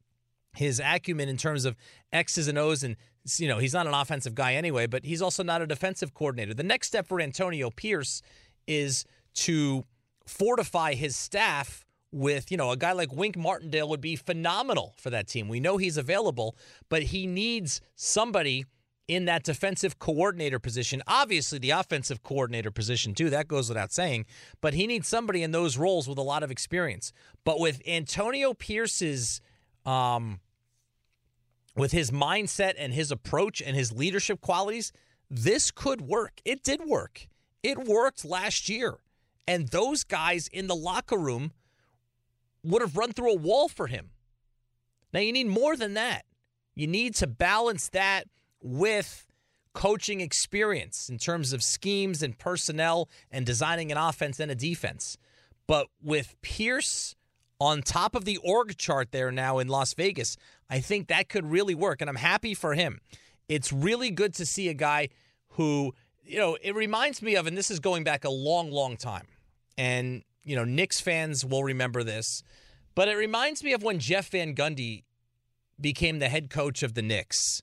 his 0.55 0.81
acumen 0.85 1.29
in 1.29 1.37
terms 1.37 1.65
of 1.65 1.77
X's 2.13 2.49
and 2.49 2.59
O's 2.59 2.83
and 2.83 2.97
you 3.37 3.49
know 3.49 3.59
he's 3.59 3.75
not 3.75 3.87
an 3.87 3.95
offensive 3.95 4.35
guy 4.35 4.55
anyway 4.55 4.87
but 4.87 5.05
he's 5.05 5.23
also 5.23 5.43
not 5.43 5.61
a 5.61 5.67
defensive 5.67 6.15
coordinator 6.15 6.55
the 6.55 6.63
next 6.63 6.87
step 6.87 7.07
for 7.07 7.21
antonio 7.21 7.71
pierce 7.71 8.23
is 8.67 9.05
to 9.35 9.85
fortify 10.31 10.95
his 10.95 11.17
staff 11.17 11.85
with, 12.13 12.51
you 12.51 12.57
know, 12.57 12.71
a 12.71 12.77
guy 12.77 12.93
like 12.93 13.13
Wink 13.13 13.37
Martindale 13.37 13.89
would 13.89 14.01
be 14.01 14.17
phenomenal 14.17 14.95
for 14.97 15.11
that 15.11 15.29
team. 15.29 15.49
We 15.49 15.61
know 15.61 15.77
he's 15.77 15.97
available, 15.97 16.57
but 16.89 17.03
he 17.05 17.27
needs 17.27 17.81
somebody 17.95 18.65
in 19.07 19.25
that 19.25 19.43
defensive 19.43 19.99
coordinator 19.99 20.59
position. 20.59 21.03
Obviously, 21.07 21.59
the 21.59 21.71
offensive 21.71 22.23
coordinator 22.23 22.71
position, 22.71 23.13
too. 23.13 23.31
That 23.31 23.49
goes 23.49 23.69
without 23.69 23.93
saying. 23.93 24.27
But 24.61 24.75
he 24.75 24.87
needs 24.87 25.09
somebody 25.09 25.43
in 25.43 25.51
those 25.51 25.77
roles 25.77 26.09
with 26.09 26.19
a 26.19 26.23
lot 26.23 26.43
of 26.43 26.51
experience. 26.51 27.13
But 27.45 27.59
with 27.61 27.83
Antonio 27.87 28.55
Pierce's. 28.55 29.41
Um, 29.85 30.41
with 31.77 31.93
his 31.93 32.11
mindset 32.11 32.75
and 32.77 32.93
his 32.93 33.11
approach 33.11 33.63
and 33.63 33.77
his 33.77 33.93
leadership 33.93 34.41
qualities, 34.41 34.93
this 35.31 35.71
could 35.71 36.03
work. 36.03 36.41
It 36.45 36.63
did 36.63 36.81
work. 36.85 37.29
It 37.63 37.79
worked 37.79 38.25
last 38.25 38.69
year. 38.69 38.99
And 39.47 39.69
those 39.69 40.05
guys 40.05 40.49
in 40.49 40.67
the 40.67 40.77
locker 40.77 41.19
room 41.19 41.53
would 42.63 42.83
have 42.83 42.97
run 42.97 43.13
through 43.13 43.33
a 43.33 43.37
wall 43.37 43.69
for 43.69 43.87
him. 43.87 44.11
Now, 45.13 45.21
you 45.21 45.33
need 45.33 45.49
more 45.49 45.77
than 45.77 45.95
that. 45.95 46.25
You 46.75 46.87
need 46.87 47.15
to 47.17 47.27
balance 47.27 47.89
that 47.91 48.29
with 48.63 49.27
coaching 49.73 50.21
experience 50.21 51.09
in 51.09 51.19
terms 51.19 51.53
of 51.53 51.63
schemes 51.63 52.23
and 52.23 52.39
personnel 52.39 53.09
and 53.31 53.47
designing 53.47 53.91
an 53.91 53.99
offense 53.99 54.41
and 54.41 54.51
a 54.51 54.55
defense. 54.55 55.17
But 55.67 55.87
with 56.03 56.35
Pierce 56.43 57.15
on 57.61 57.83
top 57.83 58.15
of 58.15 58.25
the 58.25 58.39
org 58.39 58.77
chart 58.77 59.13
there 59.13 59.31
now 59.31 59.59
in 59.59 59.69
Las 59.69 59.95
Vegas, 59.95 60.37
I 60.69 60.81
think 60.81 61.09
that 61.09 61.29
could 61.29 61.51
really 61.51 61.75
work. 61.75 62.01
And 62.01 62.11
I'm 62.11 62.17
happy 62.17 62.55
for 62.55 62.75
him. 62.75 63.01
It's 63.49 63.73
really 63.73 64.11
good 64.11 64.35
to 64.35 64.47
see 64.47 64.69
a 64.69 64.75
guy 64.75 65.09
who, 65.51 65.93
you 66.31 66.39
know, 66.39 66.57
it 66.63 66.75
reminds 66.75 67.23
me 67.23 67.37
of, 67.37 67.47
and 67.47 67.57
this 67.57 67.71
is 67.71 67.81
going 67.81 68.05
back 68.05 68.25
a 68.25 68.31
long, 68.31 68.71
long 68.71 68.97
time 68.97 69.27
and 69.81 70.23
you 70.45 70.55
know 70.55 70.65
Knicks 70.65 71.01
fans 71.01 71.45
will 71.45 71.65
remember 71.65 72.05
this, 72.05 72.43
but 72.95 73.09
it 73.09 73.15
reminds 73.15 73.65
me 73.65 73.73
of 73.73 73.83
when 73.83 73.99
Jeff 73.99 74.31
Van 74.31 74.55
Gundy 74.55 75.05
became 75.81 76.19
the 76.19 76.29
head 76.29 76.51
coach 76.51 76.83
of 76.83 76.93
the 76.93 77.01
Knicks 77.01 77.63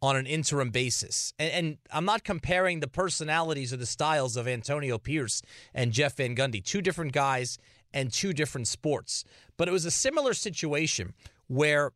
on 0.00 0.16
an 0.16 0.24
interim 0.24 0.70
basis. 0.70 1.34
And, 1.38 1.52
and, 1.52 1.78
I'm 1.92 2.06
not 2.06 2.24
comparing 2.24 2.80
the 2.80 2.88
personalities 2.88 3.70
or 3.70 3.76
the 3.76 3.84
styles 3.84 4.38
of 4.38 4.48
Antonio 4.48 4.96
Pierce 4.96 5.42
and 5.74 5.92
Jeff 5.92 6.16
Van 6.16 6.34
Gundy, 6.34 6.64
two 6.64 6.80
different 6.80 7.12
guys 7.12 7.58
and 7.92 8.10
two 8.10 8.32
different 8.32 8.66
sports. 8.66 9.24
But 9.58 9.68
it 9.68 9.72
was 9.72 9.84
a 9.84 9.90
similar 9.90 10.32
situation 10.32 11.12
where 11.48 11.92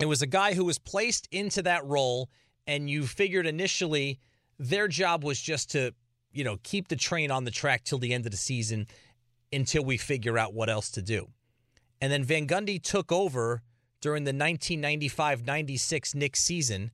it 0.00 0.06
was 0.06 0.22
a 0.22 0.26
guy 0.26 0.54
who 0.54 0.64
was 0.64 0.80
placed 0.80 1.28
into 1.30 1.62
that 1.62 1.86
role, 1.86 2.28
and 2.66 2.90
you 2.90 3.06
figured 3.06 3.46
initially 3.46 4.18
their 4.60 4.86
job 4.86 5.24
was 5.24 5.40
just 5.40 5.70
to, 5.70 5.92
you 6.32 6.44
know, 6.44 6.58
keep 6.62 6.88
the 6.88 6.96
train 6.96 7.30
on 7.30 7.44
the 7.44 7.50
track 7.50 7.82
till 7.82 7.98
the 7.98 8.12
end 8.12 8.26
of 8.26 8.30
the 8.30 8.36
season 8.36 8.86
until 9.52 9.82
we 9.82 9.96
figure 9.96 10.38
out 10.38 10.52
what 10.52 10.68
else 10.68 10.90
to 10.90 11.02
do. 11.02 11.28
And 12.00 12.12
then 12.12 12.22
Van 12.22 12.46
Gundy 12.46 12.80
took 12.80 13.10
over 13.10 13.62
during 14.00 14.24
the 14.24 14.30
1995 14.30 15.46
96 15.46 16.14
Knicks 16.14 16.40
season. 16.40 16.90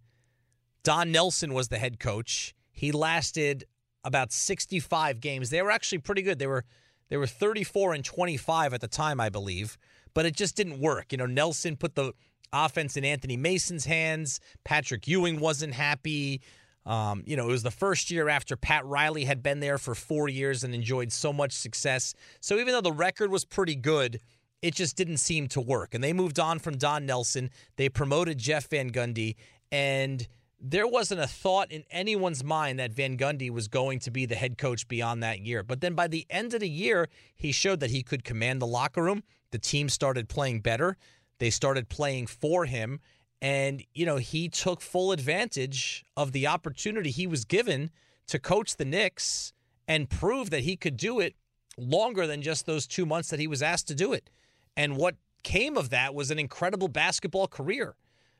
Don 0.84 1.10
Nelson 1.10 1.52
was 1.52 1.68
the 1.68 1.78
head 1.78 1.98
coach. 1.98 2.54
He 2.70 2.92
lasted 2.92 3.64
about 4.04 4.32
65 4.32 5.20
games. 5.20 5.50
They 5.50 5.60
were 5.60 5.72
actually 5.72 5.98
pretty 5.98 6.22
good. 6.22 6.38
They 6.38 6.46
were 6.46 6.64
they 7.08 7.16
were 7.16 7.26
34 7.26 7.94
and 7.94 8.04
25 8.04 8.74
at 8.74 8.80
the 8.80 8.88
time, 8.88 9.20
I 9.20 9.28
believe, 9.28 9.76
but 10.14 10.24
it 10.24 10.36
just 10.36 10.56
didn't 10.56 10.80
work. 10.80 11.12
You 11.12 11.18
know, 11.18 11.26
Nelson 11.26 11.76
put 11.76 11.96
the 11.96 12.12
offense 12.52 12.96
in 12.96 13.04
Anthony 13.04 13.36
Mason's 13.36 13.84
hands. 13.84 14.40
Patrick 14.64 15.06
Ewing 15.08 15.40
wasn't 15.40 15.74
happy. 15.74 16.40
Um, 16.86 17.24
you 17.26 17.36
know, 17.36 17.48
it 17.48 17.52
was 17.52 17.64
the 17.64 17.70
first 17.70 18.10
year 18.10 18.28
after 18.28 18.56
Pat 18.56 18.86
Riley 18.86 19.24
had 19.24 19.42
been 19.42 19.60
there 19.60 19.76
for 19.76 19.94
four 19.94 20.28
years 20.28 20.62
and 20.62 20.72
enjoyed 20.74 21.12
so 21.12 21.32
much 21.32 21.52
success. 21.52 22.14
So 22.40 22.56
even 22.58 22.68
though 22.68 22.80
the 22.80 22.92
record 22.92 23.30
was 23.30 23.44
pretty 23.44 23.74
good, 23.74 24.20
it 24.62 24.74
just 24.74 24.96
didn't 24.96 25.18
seem 25.18 25.48
to 25.48 25.60
work. 25.60 25.94
And 25.94 26.02
they 26.02 26.12
moved 26.12 26.38
on 26.38 26.60
from 26.60 26.78
Don 26.78 27.04
Nelson. 27.04 27.50
They 27.76 27.88
promoted 27.88 28.38
Jeff 28.38 28.70
Van 28.70 28.90
Gundy, 28.90 29.34
and 29.72 30.26
there 30.58 30.86
wasn't 30.86 31.20
a 31.20 31.26
thought 31.26 31.70
in 31.70 31.84
anyone's 31.90 32.42
mind 32.42 32.78
that 32.78 32.94
Van 32.94 33.18
Gundy 33.18 33.50
was 33.50 33.68
going 33.68 33.98
to 34.00 34.10
be 34.10 34.24
the 34.24 34.34
head 34.34 34.56
coach 34.56 34.88
beyond 34.88 35.22
that 35.22 35.40
year. 35.40 35.62
But 35.62 35.80
then 35.80 35.94
by 35.94 36.08
the 36.08 36.24
end 36.30 36.54
of 36.54 36.60
the 36.60 36.68
year, 36.68 37.08
he 37.34 37.52
showed 37.52 37.80
that 37.80 37.90
he 37.90 38.02
could 38.02 38.24
command 38.24 38.62
the 38.62 38.66
locker 38.66 39.02
room. 39.02 39.22
The 39.50 39.58
team 39.58 39.88
started 39.88 40.28
playing 40.28 40.60
better. 40.60 40.96
They 41.38 41.50
started 41.50 41.88
playing 41.88 42.28
for 42.28 42.64
him. 42.64 43.00
And, 43.42 43.84
you 43.92 44.06
know, 44.06 44.16
he 44.16 44.48
took 44.48 44.80
full 44.80 45.12
advantage 45.12 46.04
of 46.16 46.32
the 46.32 46.46
opportunity 46.46 47.10
he 47.10 47.26
was 47.26 47.44
given 47.44 47.90
to 48.28 48.38
coach 48.38 48.76
the 48.76 48.84
Knicks 48.84 49.52
and 49.86 50.08
prove 50.08 50.50
that 50.50 50.62
he 50.62 50.76
could 50.76 50.96
do 50.96 51.20
it 51.20 51.34
longer 51.78 52.26
than 52.26 52.42
just 52.42 52.66
those 52.66 52.86
two 52.86 53.06
months 53.06 53.28
that 53.30 53.40
he 53.40 53.46
was 53.46 53.62
asked 53.62 53.88
to 53.88 53.94
do 53.94 54.12
it. 54.12 54.30
And 54.76 54.96
what 54.96 55.16
came 55.42 55.76
of 55.76 55.90
that 55.90 56.14
was 56.14 56.30
an 56.30 56.38
incredible 56.38 56.88
basketball 56.88 57.46
career. 57.46 57.94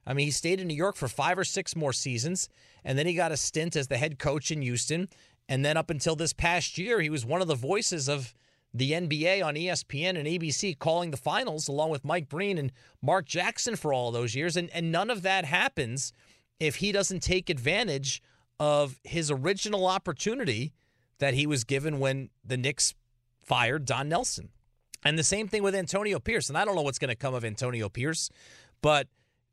I 0.07 0.15
mean, 0.15 0.27
he 0.27 0.31
stayed 0.31 0.61
in 0.61 0.69
New 0.69 0.75
York 0.75 0.97
for 0.97 1.09
five 1.09 1.39
or 1.39 1.45
six 1.45 1.77
more 1.77 1.93
seasons, 1.93 2.49
and 2.85 2.99
then 2.99 3.07
he 3.07 3.15
got 3.15 3.33
a 3.33 3.37
stint 3.37 3.77
as 3.77 3.89
the 3.89 3.97
head 3.97 4.19
coach 4.19 4.51
in 4.51 4.63
Houston. 4.63 5.09
And 5.49 5.65
then 5.65 5.77
up 5.77 5.91
until 5.91 6.17
this 6.17 6.33
past 6.33 6.79
year, 6.79 7.01
he 7.01 7.11
was 7.11 7.25
one 7.25 7.43
of 7.43 7.49
the 7.49 7.55
voices 7.55 8.09
of 8.09 8.35
the 8.77 8.93
NBA 8.93 9.45
on 9.45 9.55
ESPN 9.55 10.19
and 10.19 10.27
ABC 10.27 10.79
calling 10.79 11.11
the 11.11 11.17
finals, 11.17 11.69
along 11.69 11.91
with 11.91 12.05
Mike 12.05 12.29
Breen 12.29 12.59
and 12.59 12.73
Mark 13.01 13.27
Jackson 13.27 13.77
for 13.77 13.93
all 13.93 14.11
those 14.11 14.35
years. 14.35 14.57
And, 14.57 14.71
and 14.73 14.93
none 14.93 15.11
of 15.11 15.23
that 15.23 15.45
happens 15.45 16.13
if 16.61 16.77
he 16.77 16.93
doesn't 16.93 17.21
take 17.21 17.49
advantage 17.49 18.23
of 18.59 19.01
his 19.05 19.31
original 19.31 19.87
opportunity 19.87 20.73
that 21.19 21.35
he 21.35 21.47
was 21.47 21.65
given 21.65 21.99
when 21.99 22.31
the 22.45 22.57
Knicks 22.57 22.95
fired 23.43 23.85
Don 23.85 24.09
Nelson. 24.09 24.51
And 25.05 25.19
the 25.19 25.25
same 25.25 25.49
thing 25.49 25.63
with 25.63 25.75
Antonio 25.75 26.19
Pierce. 26.19 26.49
And 26.49 26.59
I 26.59 26.65
don't 26.65 26.75
know 26.75 26.83
what's 26.83 26.99
going 26.99 27.11
to 27.11 27.17
come 27.17 27.35
of 27.35 27.45
Antonio 27.45 27.89
Pierce, 27.89 28.29
but 28.83 29.09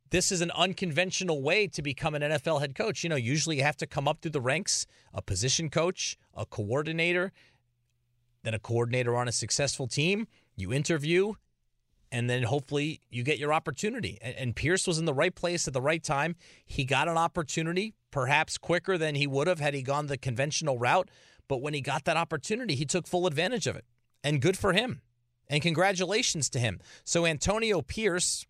this 0.09 0.31
is 0.31 0.41
an 0.41 0.51
unconventional 0.51 1.41
way 1.41 1.67
to 1.67 1.81
become 1.81 2.13
an 2.15 2.21
NFL 2.21 2.59
head 2.59 2.75
coach. 2.75 3.03
You 3.03 3.09
know, 3.09 3.15
usually 3.15 3.57
you 3.57 3.63
have 3.63 3.77
to 3.77 3.87
come 3.87 4.07
up 4.07 4.21
through 4.21 4.31
the 4.31 4.41
ranks, 4.41 4.85
a 5.13 5.21
position 5.21 5.69
coach, 5.69 6.17
a 6.35 6.45
coordinator, 6.45 7.31
then 8.43 8.53
a 8.53 8.59
coordinator 8.59 9.15
on 9.15 9.27
a 9.27 9.31
successful 9.31 9.87
team. 9.87 10.27
You 10.55 10.71
interview, 10.71 11.33
and 12.11 12.29
then 12.29 12.43
hopefully 12.43 13.01
you 13.09 13.23
get 13.23 13.39
your 13.39 13.53
opportunity. 13.53 14.19
And, 14.21 14.55
Pierce 14.55 14.85
was 14.85 14.99
in 14.99 15.05
the 15.05 15.13
right 15.13 15.33
place 15.33 15.67
at 15.67 15.73
the 15.73 15.81
right 15.81 16.03
time. 16.03 16.35
He 16.65 16.85
got 16.85 17.07
an 17.07 17.17
opportunity, 17.17 17.95
perhaps 18.11 18.57
quicker 18.57 18.97
than 18.97 19.15
he 19.15 19.25
would 19.25 19.47
have 19.47 19.59
had 19.59 19.73
he 19.73 19.81
gone 19.81 20.07
the 20.07 20.17
conventional 20.17 20.77
route. 20.77 21.09
But 21.47 21.61
when 21.61 21.73
he 21.73 21.81
got 21.81 22.05
that 22.05 22.17
opportunity, 22.17 22.75
he 22.75 22.85
took 22.85 23.07
full 23.07 23.25
advantage 23.25 23.65
of 23.65 23.75
it. 23.75 23.85
And 24.23 24.41
good 24.41 24.57
for 24.57 24.73
him. 24.73 25.01
And 25.49 25.61
congratulations 25.61 26.49
to 26.51 26.59
him. 26.59 26.79
So 27.03 27.25
Antonio 27.25 27.81
Pierce 27.81 28.45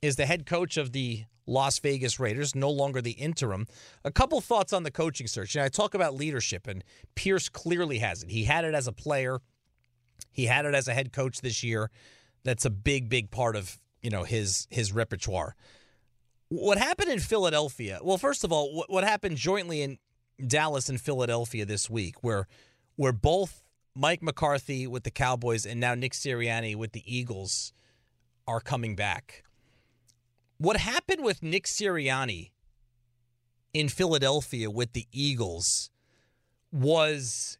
is 0.00 0.16
the 0.16 0.26
head 0.26 0.46
coach 0.46 0.76
of 0.76 0.92
the 0.92 1.24
Las 1.48 1.78
Vegas 1.78 2.20
Raiders, 2.20 2.54
no 2.54 2.70
longer 2.70 3.00
the 3.00 3.12
interim. 3.12 3.66
A 4.04 4.12
couple 4.12 4.40
thoughts 4.40 4.72
on 4.72 4.82
the 4.82 4.90
coaching 4.90 5.26
search. 5.26 5.56
And 5.56 5.64
I 5.64 5.68
talk 5.68 5.94
about 5.94 6.14
leadership, 6.14 6.66
and 6.66 6.84
Pierce 7.14 7.48
clearly 7.48 7.98
has 7.98 8.22
it. 8.22 8.30
He 8.30 8.44
had 8.44 8.64
it 8.64 8.74
as 8.74 8.86
a 8.86 8.92
player, 8.92 9.40
he 10.30 10.46
had 10.46 10.66
it 10.66 10.74
as 10.74 10.86
a 10.86 10.94
head 10.94 11.12
coach 11.12 11.40
this 11.40 11.64
year. 11.64 11.90
That's 12.44 12.64
a 12.64 12.70
big, 12.70 13.08
big 13.08 13.30
part 13.30 13.56
of 13.56 13.78
you 14.02 14.10
know 14.10 14.24
his 14.24 14.68
his 14.70 14.92
repertoire. 14.92 15.56
What 16.50 16.78
happened 16.78 17.10
in 17.10 17.18
Philadelphia? 17.18 17.98
Well, 18.02 18.18
first 18.18 18.44
of 18.44 18.52
all, 18.52 18.84
what, 18.86 19.04
happened 19.04 19.36
jointly 19.36 19.82
in 19.82 19.98
Dallas 20.46 20.88
and 20.88 21.00
Philadelphia 21.00 21.66
this 21.66 21.90
week, 21.90 22.22
where 22.22 22.46
where 22.96 23.12
both 23.12 23.62
Mike 23.94 24.22
McCarthy 24.22 24.86
with 24.86 25.02
the 25.02 25.10
Cowboys 25.10 25.66
and 25.66 25.80
now 25.80 25.94
Nick 25.94 26.12
Sirianni 26.12 26.76
with 26.76 26.92
the 26.92 27.02
Eagles 27.04 27.72
are 28.46 28.60
coming 28.60 28.94
back. 28.96 29.44
What 30.58 30.76
happened 30.76 31.22
with 31.24 31.42
Nick 31.42 31.64
Sirianni 31.64 32.50
in 33.72 33.88
Philadelphia 33.88 34.70
with 34.70 34.92
the 34.92 35.06
Eagles 35.12 35.90
was 36.72 37.58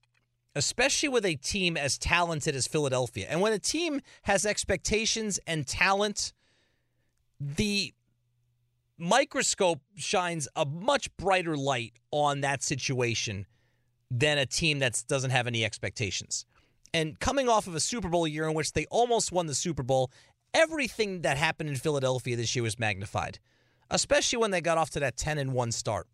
especially 0.56 1.08
with 1.08 1.24
a 1.24 1.36
team 1.36 1.76
as 1.76 1.96
talented 1.96 2.56
as 2.56 2.66
Philadelphia. 2.66 3.26
And 3.30 3.40
when 3.40 3.52
a 3.52 3.58
team 3.60 4.00
has 4.22 4.44
expectations 4.44 5.38
and 5.46 5.64
talent, 5.64 6.32
the 7.38 7.94
microscope 8.98 9.80
shines 9.94 10.48
a 10.56 10.66
much 10.66 11.16
brighter 11.16 11.56
light 11.56 11.92
on 12.10 12.40
that 12.40 12.64
situation 12.64 13.46
than 14.10 14.38
a 14.38 14.46
team 14.46 14.80
that 14.80 15.04
doesn't 15.06 15.30
have 15.30 15.46
any 15.46 15.64
expectations. 15.64 16.44
And 16.92 17.20
coming 17.20 17.48
off 17.48 17.68
of 17.68 17.74
a 17.74 17.80
Super 17.80 18.08
Bowl 18.08 18.26
year 18.26 18.48
in 18.48 18.54
which 18.54 18.72
they 18.72 18.86
almost 18.86 19.30
won 19.30 19.46
the 19.46 19.54
Super 19.54 19.84
Bowl, 19.84 20.10
everything 20.54 21.22
that 21.22 21.36
happened 21.36 21.68
in 21.68 21.76
Philadelphia 21.76 22.36
this 22.36 22.54
year 22.54 22.62
was 22.62 22.78
magnified, 22.78 23.38
especially 23.90 24.38
when 24.38 24.50
they 24.50 24.60
got 24.60 24.78
off 24.78 24.90
to 24.90 25.00
that 25.00 25.16
10 25.16 25.38
and 25.38 25.52
1 25.52 25.72
start. 25.72 26.06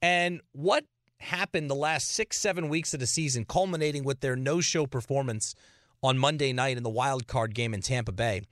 And 0.00 0.40
what 0.52 0.84
happened 1.20 1.70
the 1.70 1.74
last 1.74 2.08
six, 2.08 2.36
seven 2.38 2.68
weeks 2.68 2.92
of 2.92 3.00
the 3.00 3.06
season, 3.06 3.44
culminating 3.44 4.04
with 4.04 4.20
their 4.20 4.36
no 4.36 4.60
show 4.60 4.86
performance 4.86 5.54
on 6.02 6.18
Monday 6.18 6.52
night 6.52 6.76
in 6.76 6.82
the 6.82 6.90
wild 6.90 7.26
card 7.26 7.54
game 7.54 7.72
in 7.72 7.80
Tampa 7.80 8.12
Bay, 8.12 8.42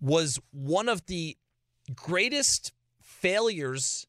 was 0.00 0.40
one 0.50 0.88
of 0.88 1.04
the 1.06 1.36
greatest 1.94 2.72
failures 3.00 4.06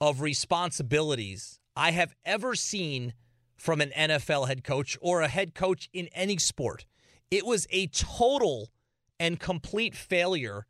of 0.00 0.20
responsibilities 0.20 1.60
I 1.76 1.92
have 1.92 2.14
ever 2.24 2.54
seen 2.54 3.14
from 3.56 3.80
an 3.80 3.90
NFL 3.96 4.48
head 4.48 4.64
coach 4.64 4.98
or 5.00 5.22
a 5.22 5.28
head 5.28 5.54
coach 5.54 5.88
in 5.92 6.08
any 6.12 6.36
sport. 6.36 6.84
It 7.30 7.46
was 7.46 7.66
a 7.70 7.86
total 7.88 8.70
and 9.18 9.40
complete 9.40 9.94
failure 9.94 10.66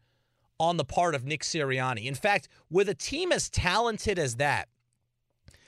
on 0.58 0.76
the 0.76 0.84
part 0.84 1.14
of 1.14 1.24
Nick 1.24 1.42
Sirianni. 1.42 2.06
In 2.06 2.14
fact, 2.14 2.48
with 2.70 2.88
a 2.88 2.94
team 2.94 3.32
as 3.32 3.50
talented 3.50 4.18
as 4.18 4.36
that, 4.36 4.68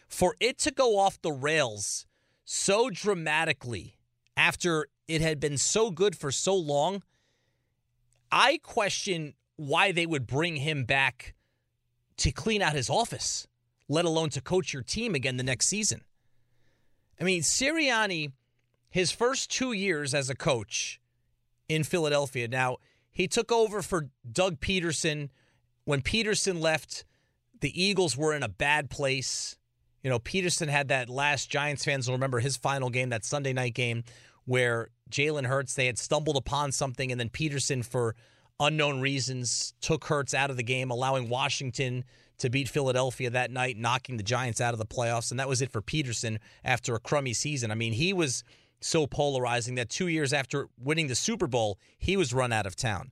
for 0.08 0.34
it 0.40 0.58
to 0.58 0.70
go 0.70 0.98
off 0.98 1.20
the 1.20 1.32
rails 1.32 2.06
so 2.44 2.88
dramatically 2.88 3.98
after 4.36 4.88
it 5.06 5.20
had 5.20 5.38
been 5.40 5.58
so 5.58 5.90
good 5.90 6.16
for 6.16 6.30
so 6.30 6.54
long, 6.54 7.02
I 8.32 8.58
question 8.62 9.34
why 9.56 9.92
they 9.92 10.06
would 10.06 10.26
bring 10.26 10.56
him 10.56 10.84
back 10.84 11.34
to 12.18 12.32
clean 12.32 12.62
out 12.62 12.72
his 12.72 12.88
office, 12.88 13.46
let 13.88 14.04
alone 14.04 14.30
to 14.30 14.40
coach 14.40 14.72
your 14.72 14.82
team 14.82 15.14
again 15.14 15.36
the 15.36 15.42
next 15.42 15.66
season. 15.66 16.02
I 17.20 17.24
mean, 17.24 17.42
Sirianni, 17.42 18.32
his 18.90 19.10
first 19.10 19.50
two 19.50 19.72
years 19.72 20.14
as 20.14 20.30
a 20.30 20.34
coach 20.34 21.00
in 21.68 21.84
Philadelphia. 21.84 22.48
Now, 22.48 22.78
he 23.10 23.28
took 23.28 23.50
over 23.52 23.82
for 23.82 24.08
Doug 24.30 24.60
Pederson. 24.60 25.30
When 25.84 26.02
Pederson 26.02 26.60
left, 26.60 27.04
the 27.60 27.82
Eagles 27.82 28.16
were 28.16 28.34
in 28.34 28.42
a 28.42 28.48
bad 28.48 28.90
place. 28.90 29.56
You 30.02 30.10
know, 30.10 30.18
Pederson 30.18 30.68
had 30.68 30.88
that 30.88 31.08
last 31.08 31.50
Giants 31.50 31.84
fans 31.84 32.06
will 32.06 32.14
remember 32.14 32.40
his 32.40 32.56
final 32.56 32.90
game, 32.90 33.08
that 33.08 33.24
Sunday 33.24 33.52
night 33.52 33.74
game, 33.74 34.04
where 34.44 34.90
Jalen 35.10 35.46
Hurts, 35.46 35.74
they 35.74 35.86
had 35.86 35.98
stumbled 35.98 36.36
upon 36.36 36.72
something, 36.72 37.10
and 37.10 37.20
then 37.20 37.28
Pederson, 37.28 37.84
for 37.84 38.14
unknown 38.60 39.00
reasons, 39.00 39.74
took 39.80 40.04
Hurts 40.04 40.34
out 40.34 40.50
of 40.50 40.56
the 40.56 40.62
game, 40.62 40.90
allowing 40.90 41.28
Washington 41.28 42.04
to 42.38 42.48
beat 42.48 42.68
Philadelphia 42.68 43.30
that 43.30 43.50
night, 43.50 43.76
knocking 43.76 44.16
the 44.16 44.22
Giants 44.22 44.60
out 44.60 44.72
of 44.72 44.78
the 44.78 44.86
playoffs. 44.86 45.30
And 45.32 45.40
that 45.40 45.48
was 45.48 45.60
it 45.60 45.72
for 45.72 45.82
Pederson 45.82 46.38
after 46.64 46.94
a 46.94 47.00
crummy 47.00 47.32
season. 47.32 47.72
I 47.72 47.74
mean, 47.74 47.92
he 47.92 48.12
was 48.12 48.44
so 48.80 49.06
polarizing 49.06 49.74
that 49.76 49.90
two 49.90 50.08
years 50.08 50.32
after 50.32 50.68
winning 50.78 51.08
the 51.08 51.14
Super 51.14 51.46
Bowl, 51.46 51.78
he 51.98 52.16
was 52.16 52.32
run 52.32 52.52
out 52.52 52.66
of 52.66 52.76
town. 52.76 53.10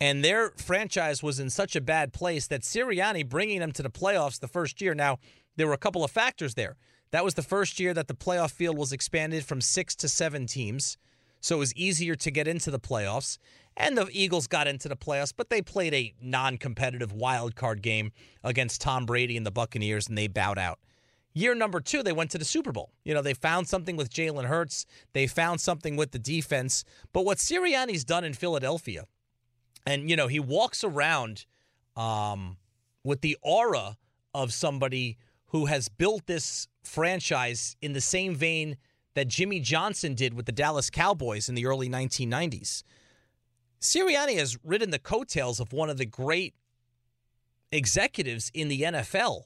And 0.00 0.24
their 0.24 0.50
franchise 0.56 1.22
was 1.22 1.40
in 1.40 1.48
such 1.50 1.74
a 1.74 1.80
bad 1.80 2.12
place 2.12 2.46
that 2.48 2.62
Sirianni 2.62 3.26
bringing 3.28 3.60
them 3.60 3.72
to 3.72 3.82
the 3.82 3.90
playoffs 3.90 4.38
the 4.38 4.48
first 4.48 4.80
year. 4.80 4.94
Now, 4.94 5.18
there 5.56 5.66
were 5.66 5.72
a 5.72 5.78
couple 5.78 6.04
of 6.04 6.10
factors 6.10 6.54
there. 6.54 6.76
That 7.12 7.24
was 7.24 7.34
the 7.34 7.42
first 7.42 7.80
year 7.80 7.94
that 7.94 8.08
the 8.08 8.14
playoff 8.14 8.50
field 8.50 8.76
was 8.76 8.92
expanded 8.92 9.44
from 9.44 9.60
six 9.60 9.94
to 9.96 10.08
seven 10.08 10.46
teams. 10.46 10.98
So 11.40 11.56
it 11.56 11.60
was 11.60 11.74
easier 11.76 12.14
to 12.16 12.30
get 12.30 12.48
into 12.48 12.70
the 12.70 12.80
playoffs. 12.80 13.38
And 13.76 13.96
the 13.96 14.08
Eagles 14.10 14.46
got 14.46 14.66
into 14.66 14.88
the 14.88 14.96
playoffs, 14.96 15.32
but 15.36 15.50
they 15.50 15.62
played 15.62 15.94
a 15.94 16.14
non 16.20 16.56
competitive 16.56 17.12
wild 17.12 17.54
card 17.54 17.82
game 17.82 18.10
against 18.42 18.80
Tom 18.80 19.06
Brady 19.06 19.36
and 19.36 19.46
the 19.46 19.50
Buccaneers, 19.50 20.08
and 20.08 20.16
they 20.16 20.28
bowed 20.28 20.58
out. 20.58 20.78
Year 21.36 21.54
number 21.54 21.80
two, 21.80 22.02
they 22.02 22.14
went 22.14 22.30
to 22.30 22.38
the 22.38 22.46
Super 22.46 22.72
Bowl. 22.72 22.92
You 23.04 23.12
know, 23.12 23.20
they 23.20 23.34
found 23.34 23.68
something 23.68 23.94
with 23.94 24.08
Jalen 24.08 24.46
Hurts, 24.46 24.86
they 25.12 25.26
found 25.26 25.60
something 25.60 25.94
with 25.94 26.12
the 26.12 26.18
defense. 26.18 26.82
But 27.12 27.26
what 27.26 27.36
Sirianni's 27.36 28.06
done 28.06 28.24
in 28.24 28.32
Philadelphia, 28.32 29.04
and, 29.84 30.08
you 30.08 30.16
know, 30.16 30.28
he 30.28 30.40
walks 30.40 30.82
around 30.82 31.44
um, 31.94 32.56
with 33.04 33.20
the 33.20 33.36
aura 33.42 33.98
of 34.32 34.54
somebody 34.54 35.18
who 35.48 35.66
has 35.66 35.90
built 35.90 36.24
this 36.24 36.68
franchise 36.82 37.76
in 37.82 37.92
the 37.92 38.00
same 38.00 38.34
vein 38.34 38.78
that 39.12 39.28
Jimmy 39.28 39.60
Johnson 39.60 40.14
did 40.14 40.32
with 40.32 40.46
the 40.46 40.52
Dallas 40.52 40.88
Cowboys 40.88 41.50
in 41.50 41.54
the 41.54 41.66
early 41.66 41.90
1990s. 41.90 42.82
Sirianni 43.78 44.38
has 44.38 44.56
ridden 44.64 44.90
the 44.90 44.98
coattails 44.98 45.60
of 45.60 45.74
one 45.74 45.90
of 45.90 45.98
the 45.98 46.06
great 46.06 46.54
executives 47.70 48.50
in 48.54 48.68
the 48.68 48.80
NFL, 48.80 49.42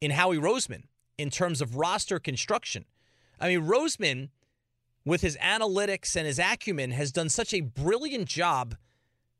in 0.00 0.10
Howie 0.10 0.38
Roseman, 0.38 0.82
in 1.18 1.30
terms 1.30 1.60
of 1.60 1.76
roster 1.76 2.18
construction. 2.18 2.84
I 3.40 3.48
mean, 3.48 3.66
Roseman, 3.66 4.30
with 5.04 5.20
his 5.20 5.36
analytics 5.38 6.16
and 6.16 6.26
his 6.26 6.38
acumen, 6.38 6.92
has 6.92 7.12
done 7.12 7.28
such 7.28 7.52
a 7.52 7.60
brilliant 7.60 8.26
job 8.26 8.76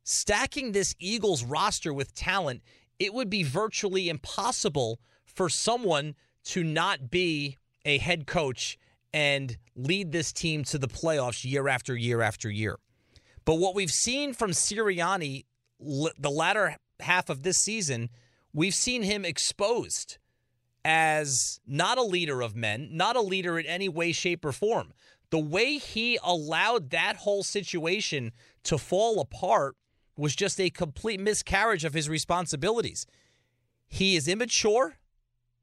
stacking 0.05 0.73
this 0.73 0.95
Eagles 0.99 1.45
roster 1.45 1.93
with 1.93 2.15
talent. 2.15 2.63
It 2.99 3.15
would 3.15 3.31
be 3.31 3.43
virtually 3.43 4.09
impossible 4.09 5.01
for 5.25 5.49
someone 5.49 6.15
to 6.45 6.65
not 6.65 7.11
be 7.11 7.59
a 7.85 7.99
head 7.99 8.27
coach 8.27 8.79
and 9.15 9.57
lead 9.77 10.13
this 10.13 10.33
team 10.33 10.65
to 10.65 10.79
the 10.79 10.89
playoffs 10.89 11.45
year 11.45 11.69
after 11.69 11.97
year 11.97 12.23
after 12.23 12.51
year. 12.51 12.79
But 13.45 13.57
what 13.57 13.75
we've 13.75 13.93
seen 13.93 14.33
from 14.33 14.51
Sirianni 14.51 15.45
the 16.19 16.31
latter 16.31 16.77
half 17.01 17.29
of 17.29 17.43
this 17.43 17.59
season, 17.59 18.11
we've 18.53 18.75
seen 18.75 19.03
him 19.03 19.25
exposed 19.25 20.19
as 20.85 21.61
not 21.66 21.99
a 21.99 22.03
leader 22.03 22.40
of 22.42 22.57
men, 22.57 22.88
not 22.92 23.16
a 23.16 23.21
leader 23.21 23.59
in 23.59 23.66
any 23.66 23.88
way, 23.88 24.12
shape, 24.12 24.45
or 24.45 24.53
form. 24.53 24.92
The 25.31 25.38
way 25.38 25.79
he 25.79 26.18
allowed 26.23 26.90
that 26.90 27.16
whole 27.16 27.42
situation 27.42 28.33
to 28.64 28.79
fall 28.79 29.21
apart 29.21 29.77
was 30.16 30.37
just 30.37 30.61
a 30.61 30.71
complete 30.71 31.21
miscarriage 31.21 31.85
of 31.85 31.95
his 31.95 32.09
responsibilities. 32.09 33.07
He 33.88 34.16
is 34.16 34.29
immature 34.29 34.99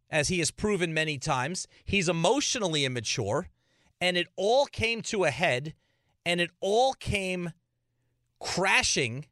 as 0.10 0.30
he 0.30 0.40
has 0.40 0.52
proven 0.52 0.94
many 0.94 1.18
times. 1.18 1.68
He's 1.84 2.10
emotionally 2.10 2.86
immature, 2.86 3.50
and 4.02 4.18
it 4.18 4.28
all 4.36 4.66
came 4.66 5.02
to 5.04 5.26
a 5.26 5.30
head, 5.30 5.74
and 6.26 6.42
it 6.42 6.50
all 6.62 6.94
came 6.94 7.52
crashing 8.40 9.26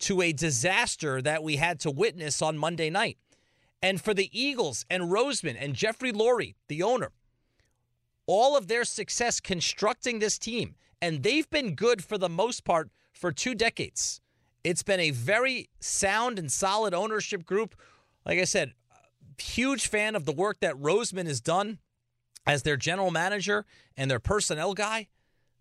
to 0.00 0.22
a 0.22 0.32
disaster 0.32 1.20
that 1.22 1.42
we 1.42 1.56
had 1.56 1.78
to 1.80 1.90
witness 1.90 2.40
on 2.40 2.56
Monday 2.58 2.90
night. 2.90 3.18
And 3.82 4.00
for 4.00 4.12
the 4.14 4.30
Eagles 4.38 4.84
and 4.90 5.04
Roseman 5.04 5.56
and 5.58 5.74
Jeffrey 5.74 6.12
Lurie, 6.12 6.54
the 6.68 6.82
owner, 6.82 7.12
all 8.26 8.56
of 8.56 8.68
their 8.68 8.84
success 8.84 9.40
constructing 9.40 10.18
this 10.18 10.38
team, 10.38 10.74
and 11.00 11.22
they've 11.22 11.48
been 11.48 11.74
good 11.74 12.04
for 12.04 12.18
the 12.18 12.28
most 12.28 12.64
part 12.64 12.90
for 13.12 13.32
two 13.32 13.54
decades. 13.54 14.20
It's 14.62 14.82
been 14.82 15.00
a 15.00 15.10
very 15.10 15.70
sound 15.80 16.38
and 16.38 16.52
solid 16.52 16.92
ownership 16.92 17.46
group. 17.46 17.74
Like 18.26 18.38
I 18.38 18.44
said, 18.44 18.74
huge 19.40 19.88
fan 19.88 20.14
of 20.14 20.26
the 20.26 20.32
work 20.32 20.60
that 20.60 20.76
Roseman 20.76 21.26
has 21.26 21.40
done 21.40 21.78
as 22.46 22.62
their 22.62 22.76
general 22.76 23.10
manager 23.10 23.64
and 23.96 24.10
their 24.10 24.20
personnel 24.20 24.74
guy. 24.74 25.08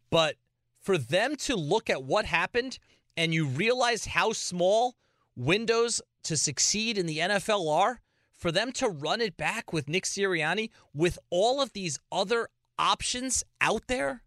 But 0.10 0.36
for 0.82 0.98
them 0.98 1.36
to 1.38 1.56
look 1.56 1.90
at 1.90 2.04
what 2.04 2.26
happened 2.26 2.80
and 3.16 3.34
you 3.34 3.46
realize 3.46 4.06
how 4.06 4.34
small 4.34 4.96
windows 5.36 6.02
to 6.24 6.38
succeed 6.38 6.98
in 6.98 7.06
the 7.06 7.20
NFL 7.20 7.72
are, 7.72 8.02
for 8.40 8.52
them 8.52 8.72
to 8.72 8.88
run 8.88 9.22
it 9.22 9.38
back 9.38 9.72
with 9.74 9.90
Nick 9.90 10.06
Sirianni 10.06 10.70
with 10.94 11.20
all 11.30 11.62
of 11.62 11.74
these 11.74 12.00
other 12.12 12.48
options 12.80 13.44
out 13.60 13.84
there 13.88 14.24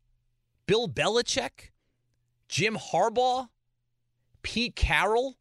Bill 0.66 0.86
Belichick, 0.86 1.70
Jim 2.48 2.76
Harbaugh, 2.76 3.48
Pete 4.42 4.76
Carroll. 4.76 5.36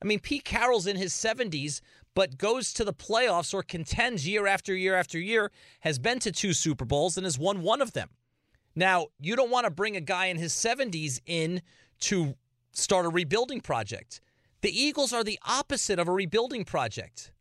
I 0.00 0.06
mean, 0.06 0.20
Pete 0.20 0.44
Carroll's 0.44 0.86
in 0.86 0.96
his 0.96 1.12
70s, 1.12 1.80
but 2.14 2.38
goes 2.38 2.72
to 2.74 2.84
the 2.84 2.92
playoffs 2.92 3.52
or 3.52 3.62
contends 3.62 4.28
year 4.28 4.46
after 4.46 4.74
year 4.74 4.94
after 4.94 5.18
year, 5.18 5.50
has 5.80 5.98
been 5.98 6.18
to 6.20 6.30
two 6.30 6.52
Super 6.52 6.84
Bowls 6.84 7.16
and 7.16 7.24
has 7.24 7.38
won 7.38 7.62
one 7.62 7.82
of 7.82 7.92
them. 7.92 8.10
Now, 8.76 9.08
you 9.18 9.34
don't 9.34 9.50
want 9.50 9.64
to 9.64 9.70
bring 9.70 9.96
a 9.96 10.00
guy 10.00 10.26
in 10.26 10.38
his 10.38 10.52
70s 10.52 11.20
in 11.26 11.62
to 12.00 12.36
start 12.72 13.06
a 13.06 13.10
rebuilding 13.10 13.60
project. 13.60 14.20
The 14.60 14.70
Eagles 14.70 15.12
are 15.12 15.24
the 15.24 15.38
opposite 15.46 15.98
of 15.98 16.08
a 16.08 16.12
rebuilding 16.12 16.64
project. 16.64 17.32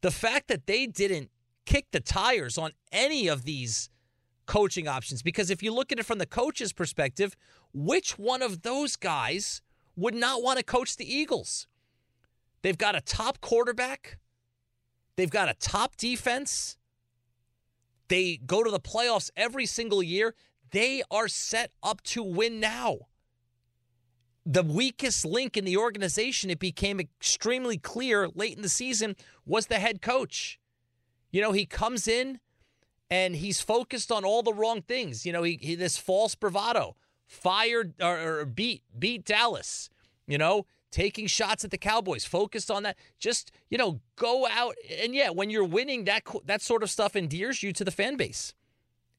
The 0.00 0.10
fact 0.10 0.48
that 0.48 0.66
they 0.66 0.86
didn't 0.86 1.30
kick 1.66 1.86
the 1.90 2.00
tires 2.00 2.56
on 2.56 2.72
any 2.92 3.28
of 3.28 3.44
these 3.44 3.90
coaching 4.46 4.88
options, 4.88 5.22
because 5.22 5.50
if 5.50 5.62
you 5.62 5.72
look 5.72 5.92
at 5.92 5.98
it 5.98 6.06
from 6.06 6.18
the 6.18 6.26
coach's 6.26 6.72
perspective, 6.72 7.36
which 7.72 8.18
one 8.18 8.42
of 8.42 8.62
those 8.62 8.96
guys 8.96 9.60
would 9.96 10.14
not 10.14 10.42
want 10.42 10.58
to 10.58 10.64
coach 10.64 10.96
the 10.96 11.12
Eagles? 11.12 11.66
They've 12.62 12.78
got 12.78 12.96
a 12.96 13.00
top 13.00 13.40
quarterback. 13.40 14.18
They've 15.16 15.30
got 15.30 15.48
a 15.48 15.54
top 15.54 15.96
defense. 15.96 16.76
They 18.08 18.38
go 18.38 18.62
to 18.62 18.70
the 18.70 18.80
playoffs 18.80 19.30
every 19.36 19.66
single 19.66 20.02
year. 20.02 20.34
They 20.70 21.02
are 21.10 21.28
set 21.28 21.72
up 21.82 22.02
to 22.04 22.22
win 22.22 22.60
now. 22.60 23.08
The 24.50 24.62
weakest 24.62 25.26
link 25.26 25.58
in 25.58 25.66
the 25.66 25.76
organization, 25.76 26.48
it 26.48 26.58
became 26.58 26.98
extremely 27.00 27.76
clear 27.76 28.28
late 28.28 28.56
in 28.56 28.62
the 28.62 28.70
season, 28.70 29.14
was 29.44 29.66
the 29.66 29.74
head 29.74 30.00
coach. 30.00 30.58
You 31.30 31.42
know, 31.42 31.52
he 31.52 31.66
comes 31.66 32.08
in 32.08 32.40
and 33.10 33.36
he's 33.36 33.60
focused 33.60 34.10
on 34.10 34.24
all 34.24 34.42
the 34.42 34.54
wrong 34.54 34.80
things. 34.80 35.26
You 35.26 35.34
know, 35.34 35.42
he, 35.42 35.58
he 35.60 35.74
this 35.74 35.98
false 35.98 36.34
bravado, 36.34 36.96
fired 37.26 37.92
or, 38.00 38.40
or 38.40 38.44
beat 38.46 38.84
beat 38.98 39.26
Dallas. 39.26 39.90
You 40.26 40.38
know, 40.38 40.64
taking 40.90 41.26
shots 41.26 41.62
at 41.62 41.70
the 41.70 41.76
Cowboys, 41.76 42.24
focused 42.24 42.70
on 42.70 42.84
that. 42.84 42.96
Just, 43.18 43.52
you 43.68 43.76
know, 43.76 44.00
go 44.16 44.46
out 44.46 44.76
and 45.02 45.14
yeah, 45.14 45.28
when 45.28 45.50
you're 45.50 45.62
winning 45.64 46.04
that 46.04 46.22
that 46.46 46.62
sort 46.62 46.82
of 46.82 46.88
stuff 46.88 47.14
endears 47.14 47.62
you 47.62 47.74
to 47.74 47.84
the 47.84 47.90
fan 47.90 48.16
base 48.16 48.54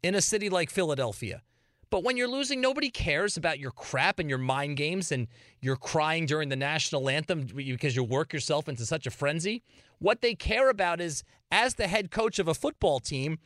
in 0.01 0.15
a 0.15 0.21
city 0.21 0.49
like 0.49 0.71
Philadelphia. 0.71 1.43
But 1.91 2.03
when 2.03 2.17
you're 2.17 2.27
losing, 2.27 2.61
nobody 2.61 2.89
cares 2.89 3.35
about 3.35 3.59
your 3.59 3.71
crap 3.71 4.19
and 4.19 4.29
your 4.29 4.37
mind 4.37 4.77
games 4.77 5.11
and 5.11 5.27
you're 5.59 5.75
crying 5.75 6.25
during 6.27 6.49
the 6.49 6.55
national 6.55 7.09
anthem 7.09 7.47
because 7.55 7.95
you 7.95 8.03
work 8.03 8.31
yourself 8.31 8.69
into 8.69 8.85
such 8.85 9.07
a 9.07 9.11
frenzy. 9.11 9.63
What 9.97 10.21
they 10.21 10.35
care 10.35 10.69
about 10.69 11.01
is 11.01 11.23
as 11.51 11.75
the 11.75 11.87
head 11.87 12.11
coach 12.11 12.37
of 12.37 12.47
a 12.47 12.53
football 12.53 12.99
team, 12.99 13.39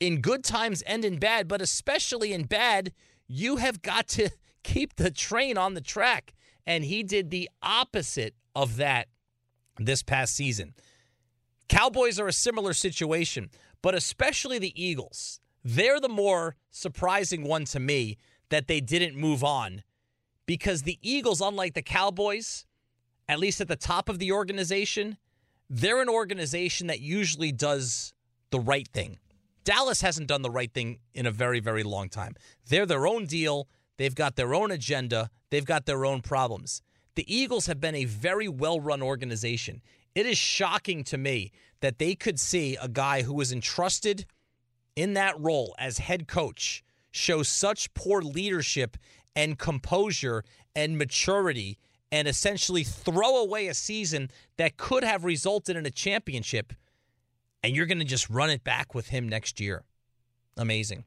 in 0.00 0.22
good 0.22 0.42
times 0.42 0.80
and 0.82 1.04
in 1.04 1.18
bad, 1.18 1.46
but 1.46 1.60
especially 1.60 2.32
in 2.32 2.44
bad, 2.44 2.92
you 3.28 3.56
have 3.56 3.82
got 3.82 4.08
to 4.08 4.30
keep 4.62 4.96
the 4.96 5.10
train 5.10 5.56
on 5.58 5.74
the 5.74 5.80
track. 5.80 6.34
And 6.66 6.84
he 6.84 7.02
did 7.02 7.30
the 7.30 7.50
opposite 7.62 8.34
of 8.54 8.76
that 8.76 9.08
this 9.78 10.02
past 10.02 10.34
season. 10.34 10.74
Cowboys 11.68 12.18
are 12.18 12.26
a 12.26 12.32
similar 12.32 12.72
situation, 12.72 13.50
but 13.82 13.94
especially 13.94 14.58
the 14.58 14.82
Eagles. 14.82 15.40
They're 15.64 16.00
the 16.00 16.08
more 16.08 16.56
surprising 16.70 17.44
one 17.44 17.64
to 17.66 17.80
me 17.80 18.16
that 18.48 18.66
they 18.66 18.80
didn't 18.80 19.16
move 19.16 19.44
on 19.44 19.82
because 20.46 20.82
the 20.82 20.98
Eagles, 21.02 21.40
unlike 21.40 21.74
the 21.74 21.82
Cowboys, 21.82 22.66
at 23.28 23.38
least 23.38 23.60
at 23.60 23.68
the 23.68 23.76
top 23.76 24.08
of 24.08 24.18
the 24.18 24.32
organization, 24.32 25.16
they're 25.68 26.02
an 26.02 26.08
organization 26.08 26.88
that 26.88 27.00
usually 27.00 27.52
does 27.52 28.12
the 28.50 28.58
right 28.58 28.88
thing. 28.88 29.18
Dallas 29.62 30.00
hasn't 30.00 30.26
done 30.26 30.42
the 30.42 30.50
right 30.50 30.72
thing 30.72 30.98
in 31.14 31.26
a 31.26 31.30
very, 31.30 31.60
very 31.60 31.84
long 31.84 32.08
time. 32.08 32.34
They're 32.68 32.86
their 32.86 33.06
own 33.06 33.26
deal. 33.26 33.68
They've 33.98 34.14
got 34.14 34.34
their 34.34 34.54
own 34.54 34.70
agenda. 34.70 35.30
They've 35.50 35.64
got 35.64 35.86
their 35.86 36.04
own 36.04 36.22
problems. 36.22 36.82
The 37.14 37.32
Eagles 37.32 37.66
have 37.66 37.80
been 37.80 37.94
a 37.94 38.06
very 38.06 38.48
well 38.48 38.80
run 38.80 39.02
organization. 39.02 39.82
It 40.14 40.26
is 40.26 40.38
shocking 40.38 41.04
to 41.04 41.18
me 41.18 41.52
that 41.80 41.98
they 41.98 42.14
could 42.14 42.40
see 42.40 42.76
a 42.80 42.88
guy 42.88 43.22
who 43.22 43.34
was 43.34 43.52
entrusted 43.52 44.26
in 45.00 45.14
that 45.14 45.40
role 45.40 45.74
as 45.78 45.96
head 45.96 46.28
coach 46.28 46.84
show 47.10 47.42
such 47.42 47.92
poor 47.94 48.20
leadership 48.20 48.98
and 49.34 49.58
composure 49.58 50.44
and 50.76 50.98
maturity 50.98 51.78
and 52.12 52.28
essentially 52.28 52.84
throw 52.84 53.38
away 53.38 53.66
a 53.66 53.72
season 53.72 54.28
that 54.58 54.76
could 54.76 55.02
have 55.02 55.24
resulted 55.24 55.74
in 55.74 55.86
a 55.86 55.90
championship 55.90 56.74
and 57.62 57.74
you're 57.74 57.86
going 57.86 57.98
to 57.98 58.04
just 58.04 58.28
run 58.28 58.50
it 58.50 58.62
back 58.62 58.94
with 58.94 59.08
him 59.08 59.26
next 59.26 59.58
year. 59.58 59.84
Amazing. 60.58 61.04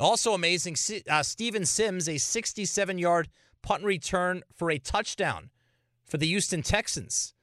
Also 0.00 0.34
amazing, 0.34 0.74
uh, 1.08 1.22
Steven 1.22 1.64
Sims, 1.64 2.08
a 2.08 2.18
67 2.18 2.98
yard 2.98 3.28
punt 3.62 3.84
return 3.84 4.42
for 4.52 4.72
a 4.72 4.78
touchdown 4.78 5.50
for 6.04 6.16
the 6.16 6.26
Houston 6.26 6.62
Texans. 6.62 7.34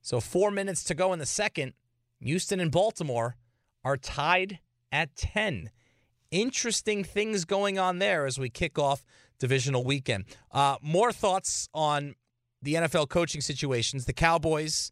So, 0.00 0.20
four 0.20 0.50
minutes 0.50 0.84
to 0.84 0.94
go 0.94 1.12
in 1.12 1.18
the 1.18 1.26
second. 1.26 1.74
Houston 2.20 2.60
and 2.60 2.70
Baltimore 2.70 3.36
are 3.84 3.96
tied 3.96 4.58
at 4.90 5.14
10. 5.16 5.70
Interesting 6.30 7.04
things 7.04 7.44
going 7.44 7.78
on 7.78 7.98
there 7.98 8.26
as 8.26 8.38
we 8.38 8.48
kick 8.48 8.78
off 8.78 9.04
divisional 9.38 9.84
weekend. 9.84 10.24
Uh, 10.50 10.76
more 10.80 11.12
thoughts 11.12 11.68
on 11.74 12.14
the 12.62 12.74
NFL 12.74 13.08
coaching 13.08 13.40
situations. 13.40 14.06
The 14.06 14.12
Cowboys, 14.12 14.90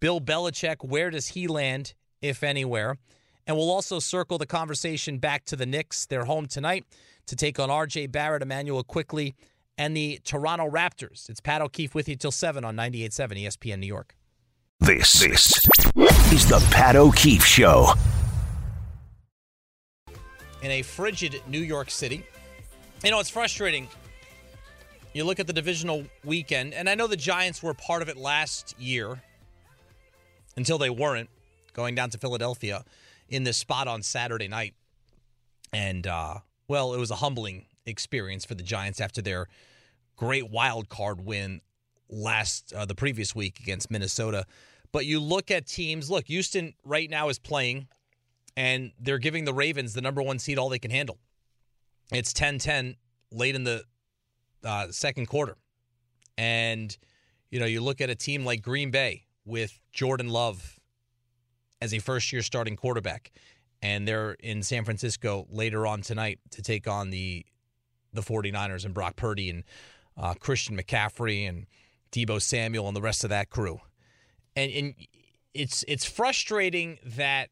Bill 0.00 0.20
Belichick, 0.20 0.76
where 0.82 1.10
does 1.10 1.28
he 1.28 1.46
land, 1.46 1.94
if 2.22 2.42
anywhere? 2.42 2.96
And 3.46 3.56
we'll 3.56 3.70
also 3.70 3.98
circle 3.98 4.38
the 4.38 4.46
conversation 4.46 5.18
back 5.18 5.44
to 5.46 5.56
the 5.56 5.66
Knicks. 5.66 6.06
They're 6.06 6.26
home 6.26 6.46
tonight 6.46 6.84
to 7.26 7.36
take 7.36 7.58
on 7.58 7.70
RJ 7.70 8.12
Barrett, 8.12 8.42
Immanuel 8.42 8.84
Quickley, 8.84 9.34
and 9.76 9.96
the 9.96 10.20
Toronto 10.24 10.68
Raptors. 10.68 11.28
It's 11.28 11.40
Pat 11.40 11.62
O'Keefe 11.62 11.94
with 11.94 12.08
you 12.08 12.16
till 12.16 12.30
7 12.30 12.64
on 12.64 12.76
98.7 12.76 13.44
ESPN 13.44 13.78
New 13.78 13.86
York. 13.86 14.14
This, 14.80 15.20
this 15.20 15.58
is 16.32 16.48
the 16.48 16.66
Pat 16.70 16.94
O'Keefe 16.94 17.44
Show. 17.44 17.94
In 20.62 20.70
a 20.72 20.82
frigid 20.82 21.40
New 21.46 21.60
York 21.60 21.90
City, 21.90 22.24
you 23.04 23.10
know, 23.10 23.20
it's 23.20 23.30
frustrating. 23.30 23.88
You 25.14 25.24
look 25.24 25.38
at 25.38 25.46
the 25.46 25.52
divisional 25.52 26.04
weekend, 26.24 26.74
and 26.74 26.88
I 26.90 26.94
know 26.94 27.06
the 27.06 27.16
Giants 27.16 27.62
were 27.62 27.74
part 27.74 28.02
of 28.02 28.08
it 28.08 28.16
last 28.16 28.74
year 28.78 29.22
until 30.56 30.78
they 30.78 30.90
weren't, 30.90 31.30
going 31.72 31.94
down 31.94 32.10
to 32.10 32.18
Philadelphia 32.18 32.84
in 33.28 33.44
this 33.44 33.56
spot 33.56 33.86
on 33.86 34.02
Saturday 34.02 34.48
night. 34.48 34.74
And, 35.72 36.06
uh, 36.06 36.38
well, 36.66 36.92
it 36.92 36.98
was 36.98 37.10
a 37.12 37.16
humbling 37.16 37.66
experience 37.86 38.44
for 38.44 38.54
the 38.54 38.62
Giants 38.62 39.00
after 39.00 39.22
their 39.22 39.46
great 40.16 40.50
wild 40.50 40.88
card 40.88 41.24
win 41.24 41.60
last 42.08 42.72
uh, 42.72 42.84
the 42.84 42.94
previous 42.94 43.34
week 43.34 43.60
against 43.60 43.90
Minnesota. 43.90 44.44
But 44.90 45.06
you 45.06 45.20
look 45.20 45.50
at 45.50 45.66
teams. 45.66 46.10
Look, 46.10 46.26
Houston 46.26 46.74
right 46.84 47.08
now 47.08 47.28
is 47.28 47.38
playing, 47.38 47.88
and 48.58 48.90
they're 48.98 49.18
giving 49.18 49.44
the 49.44 49.54
Ravens 49.54 49.94
the 49.94 50.00
number 50.00 50.20
one 50.20 50.40
seed 50.40 50.58
all 50.58 50.68
they 50.68 50.80
can 50.80 50.90
handle. 50.90 51.16
It's 52.10 52.32
10-10 52.32 52.96
late 53.30 53.54
in 53.54 53.62
the 53.62 53.84
uh, 54.64 54.88
second 54.90 55.26
quarter, 55.26 55.56
and 56.36 56.96
you 57.50 57.60
know 57.60 57.66
you 57.66 57.80
look 57.80 58.00
at 58.00 58.10
a 58.10 58.16
team 58.16 58.44
like 58.44 58.60
Green 58.60 58.90
Bay 58.90 59.26
with 59.44 59.80
Jordan 59.92 60.28
Love 60.28 60.80
as 61.80 61.94
a 61.94 62.00
first-year 62.00 62.42
starting 62.42 62.74
quarterback, 62.74 63.30
and 63.80 64.08
they're 64.08 64.32
in 64.40 64.64
San 64.64 64.84
Francisco 64.84 65.46
later 65.52 65.86
on 65.86 66.02
tonight 66.02 66.40
to 66.50 66.60
take 66.60 66.88
on 66.88 67.10
the 67.10 67.46
the 68.12 68.22
49ers 68.22 68.84
and 68.84 68.92
Brock 68.92 69.14
Purdy 69.14 69.50
and 69.50 69.62
uh, 70.16 70.34
Christian 70.34 70.76
McCaffrey 70.76 71.48
and 71.48 71.66
Deebo 72.10 72.42
Samuel 72.42 72.88
and 72.88 72.96
the 72.96 73.02
rest 73.02 73.22
of 73.22 73.30
that 73.30 73.50
crew. 73.50 73.78
And, 74.56 74.72
and 74.72 74.94
it's 75.54 75.84
it's 75.86 76.04
frustrating 76.04 76.98
that 77.04 77.50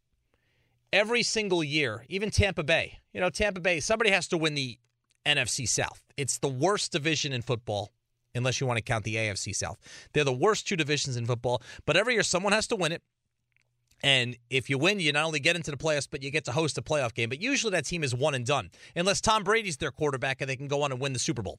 every 0.92 1.22
single 1.22 1.62
year, 1.62 2.04
even 2.08 2.30
Tampa 2.30 2.62
Bay, 2.62 3.00
you 3.12 3.20
know, 3.20 3.30
Tampa 3.30 3.60
Bay, 3.60 3.80
somebody 3.80 4.10
has 4.10 4.28
to 4.28 4.36
win 4.36 4.54
the 4.54 4.78
NFC 5.24 5.68
South. 5.68 6.02
It's 6.16 6.38
the 6.38 6.48
worst 6.48 6.92
division 6.92 7.32
in 7.32 7.42
football, 7.42 7.92
unless 8.34 8.60
you 8.60 8.66
want 8.66 8.78
to 8.78 8.82
count 8.82 9.04
the 9.04 9.16
AFC 9.16 9.54
South. 9.54 9.78
They're 10.12 10.24
the 10.24 10.32
worst 10.32 10.68
two 10.68 10.76
divisions 10.76 11.16
in 11.16 11.26
football, 11.26 11.62
but 11.84 11.96
every 11.96 12.14
year 12.14 12.22
someone 12.22 12.52
has 12.52 12.66
to 12.68 12.76
win 12.76 12.92
it. 12.92 13.02
And 14.02 14.36
if 14.50 14.68
you 14.68 14.76
win, 14.78 15.00
you 15.00 15.10
not 15.12 15.24
only 15.24 15.40
get 15.40 15.56
into 15.56 15.70
the 15.70 15.76
playoffs, 15.76 16.06
but 16.10 16.22
you 16.22 16.30
get 16.30 16.44
to 16.44 16.52
host 16.52 16.76
a 16.76 16.82
playoff 16.82 17.14
game. 17.14 17.30
But 17.30 17.40
usually 17.40 17.70
that 17.72 17.86
team 17.86 18.04
is 18.04 18.14
one 18.14 18.34
and 18.34 18.44
done, 18.44 18.70
unless 18.94 19.20
Tom 19.20 19.42
Brady's 19.42 19.78
their 19.78 19.90
quarterback 19.90 20.40
and 20.40 20.50
they 20.50 20.56
can 20.56 20.68
go 20.68 20.82
on 20.82 20.92
and 20.92 21.00
win 21.00 21.12
the 21.12 21.18
Super 21.18 21.42
Bowl. 21.42 21.58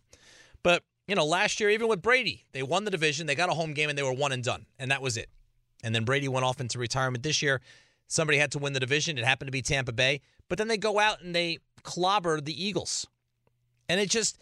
But, 0.63 0.83
you 1.07 1.15
know, 1.15 1.25
last 1.25 1.59
year, 1.59 1.69
even 1.69 1.87
with 1.87 2.01
Brady, 2.01 2.45
they 2.51 2.63
won 2.63 2.83
the 2.83 2.91
division, 2.91 3.25
they 3.25 3.35
got 3.35 3.49
a 3.49 3.53
home 3.53 3.73
game, 3.73 3.89
and 3.89 3.97
they 3.97 4.03
were 4.03 4.13
one 4.13 4.31
and 4.31 4.43
done. 4.43 4.65
And 4.77 4.91
that 4.91 5.01
was 5.01 5.17
it. 5.17 5.29
And 5.83 5.93
then 5.93 6.05
Brady 6.05 6.27
went 6.27 6.45
off 6.45 6.61
into 6.61 6.79
retirement 6.79 7.23
this 7.23 7.41
year. 7.41 7.61
Somebody 8.07 8.37
had 8.37 8.51
to 8.53 8.59
win 8.59 8.73
the 8.73 8.79
division. 8.79 9.17
It 9.17 9.25
happened 9.25 9.47
to 9.47 9.51
be 9.51 9.61
Tampa 9.61 9.91
Bay. 9.91 10.21
But 10.49 10.57
then 10.57 10.67
they 10.67 10.77
go 10.77 10.99
out 10.99 11.21
and 11.21 11.35
they 11.35 11.59
clobber 11.83 12.39
the 12.41 12.65
Eagles. 12.65 13.05
And 13.89 13.99
it 13.99 14.09
just, 14.09 14.37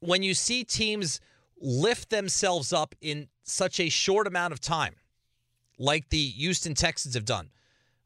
when 0.00 0.22
you 0.22 0.34
see 0.34 0.64
teams 0.64 1.20
lift 1.60 2.10
themselves 2.10 2.72
up 2.72 2.94
in 3.00 3.28
such 3.42 3.80
a 3.80 3.88
short 3.88 4.26
amount 4.26 4.52
of 4.52 4.60
time, 4.60 4.94
like 5.78 6.08
the 6.10 6.28
Houston 6.30 6.74
Texans 6.74 7.14
have 7.14 7.24
done. 7.24 7.50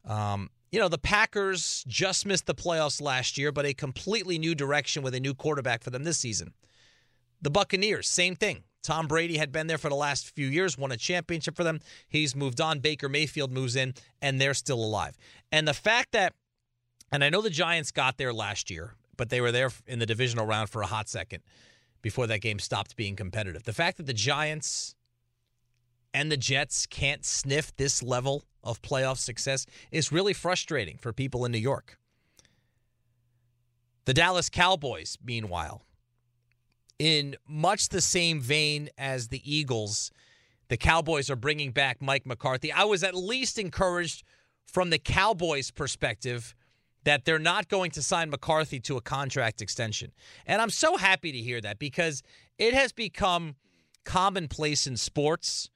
Um, 0.05 0.49
you 0.71 0.79
know, 0.79 0.89
the 0.89 0.97
Packers 0.97 1.83
just 1.87 2.25
missed 2.25 2.47
the 2.47 2.55
playoffs 2.55 3.01
last 3.01 3.37
year, 3.37 3.51
but 3.51 3.65
a 3.65 3.73
completely 3.73 4.39
new 4.39 4.55
direction 4.55 5.03
with 5.03 5.13
a 5.13 5.19
new 5.19 5.35
quarterback 5.35 5.83
for 5.83 5.91
them 5.91 6.03
this 6.03 6.17
season. 6.17 6.53
The 7.41 7.51
Buccaneers, 7.51 8.07
same 8.07 8.35
thing. 8.35 8.63
Tom 8.83 9.07
Brady 9.07 9.37
had 9.37 9.51
been 9.51 9.67
there 9.67 9.77
for 9.77 9.89
the 9.89 9.95
last 9.95 10.35
few 10.35 10.47
years, 10.47 10.77
won 10.77 10.91
a 10.91 10.97
championship 10.97 11.55
for 11.55 11.63
them. 11.63 11.79
He's 12.07 12.35
moved 12.35 12.59
on. 12.59 12.79
Baker 12.79 13.09
Mayfield 13.09 13.51
moves 13.51 13.75
in, 13.75 13.93
and 14.21 14.39
they're 14.39 14.53
still 14.53 14.83
alive. 14.83 15.17
And 15.51 15.67
the 15.67 15.73
fact 15.73 16.11
that, 16.11 16.33
and 17.11 17.23
I 17.23 17.29
know 17.29 17.41
the 17.41 17.49
Giants 17.49 17.91
got 17.91 18.17
there 18.17 18.33
last 18.33 18.69
year, 18.69 18.95
but 19.15 19.29
they 19.29 19.41
were 19.41 19.51
there 19.51 19.71
in 19.87 19.99
the 19.99 20.05
divisional 20.05 20.45
round 20.45 20.69
for 20.69 20.81
a 20.81 20.87
hot 20.87 21.07
second 21.07 21.43
before 22.01 22.27
that 22.27 22.41
game 22.41 22.59
stopped 22.59 22.95
being 22.95 23.15
competitive. 23.15 23.63
The 23.63 23.73
fact 23.73 23.97
that 23.97 24.05
the 24.05 24.13
Giants 24.13 24.95
and 26.13 26.31
the 26.31 26.37
Jets 26.37 26.85
can't 26.85 27.23
sniff 27.25 27.75
this 27.77 28.03
level 28.03 28.43
of 28.63 28.81
playoff 28.81 29.17
success 29.17 29.65
is 29.91 30.11
really 30.11 30.33
frustrating 30.33 30.97
for 30.97 31.13
people 31.13 31.45
in 31.45 31.51
New 31.51 31.57
York. 31.57 31.97
The 34.05 34.13
Dallas 34.13 34.49
Cowboys, 34.49 35.17
meanwhile, 35.23 35.85
in 37.03 37.35
much 37.45 37.89
the 37.89 37.99
same 37.99 38.39
vein 38.39 38.87
as 38.97 39.27
the 39.27 39.41
Eagles, 39.43 40.09
the 40.69 40.77
Cowboys 40.77 41.29
are 41.29 41.35
bringing 41.35 41.71
back 41.71 42.01
Mike 42.01 42.25
McCarthy. 42.25 42.71
I 42.71 42.85
was 42.85 43.03
at 43.03 43.13
least 43.13 43.59
encouraged 43.59 44.23
from 44.65 44.89
the 44.89 44.97
Cowboys' 44.97 45.69
perspective 45.69 46.55
that 47.03 47.25
they're 47.25 47.39
not 47.39 47.67
going 47.67 47.91
to 47.91 48.01
sign 48.01 48.29
McCarthy 48.29 48.79
to 48.79 48.95
a 48.95 49.01
contract 49.01 49.61
extension. 49.61 50.13
And 50.45 50.61
I'm 50.61 50.69
so 50.69 50.95
happy 50.95 51.33
to 51.33 51.37
hear 51.37 51.59
that 51.59 51.77
because 51.77 52.23
it 52.57 52.73
has 52.73 52.93
become 52.93 53.55
commonplace 54.05 54.87
in 54.87 54.95
sports 54.95 55.69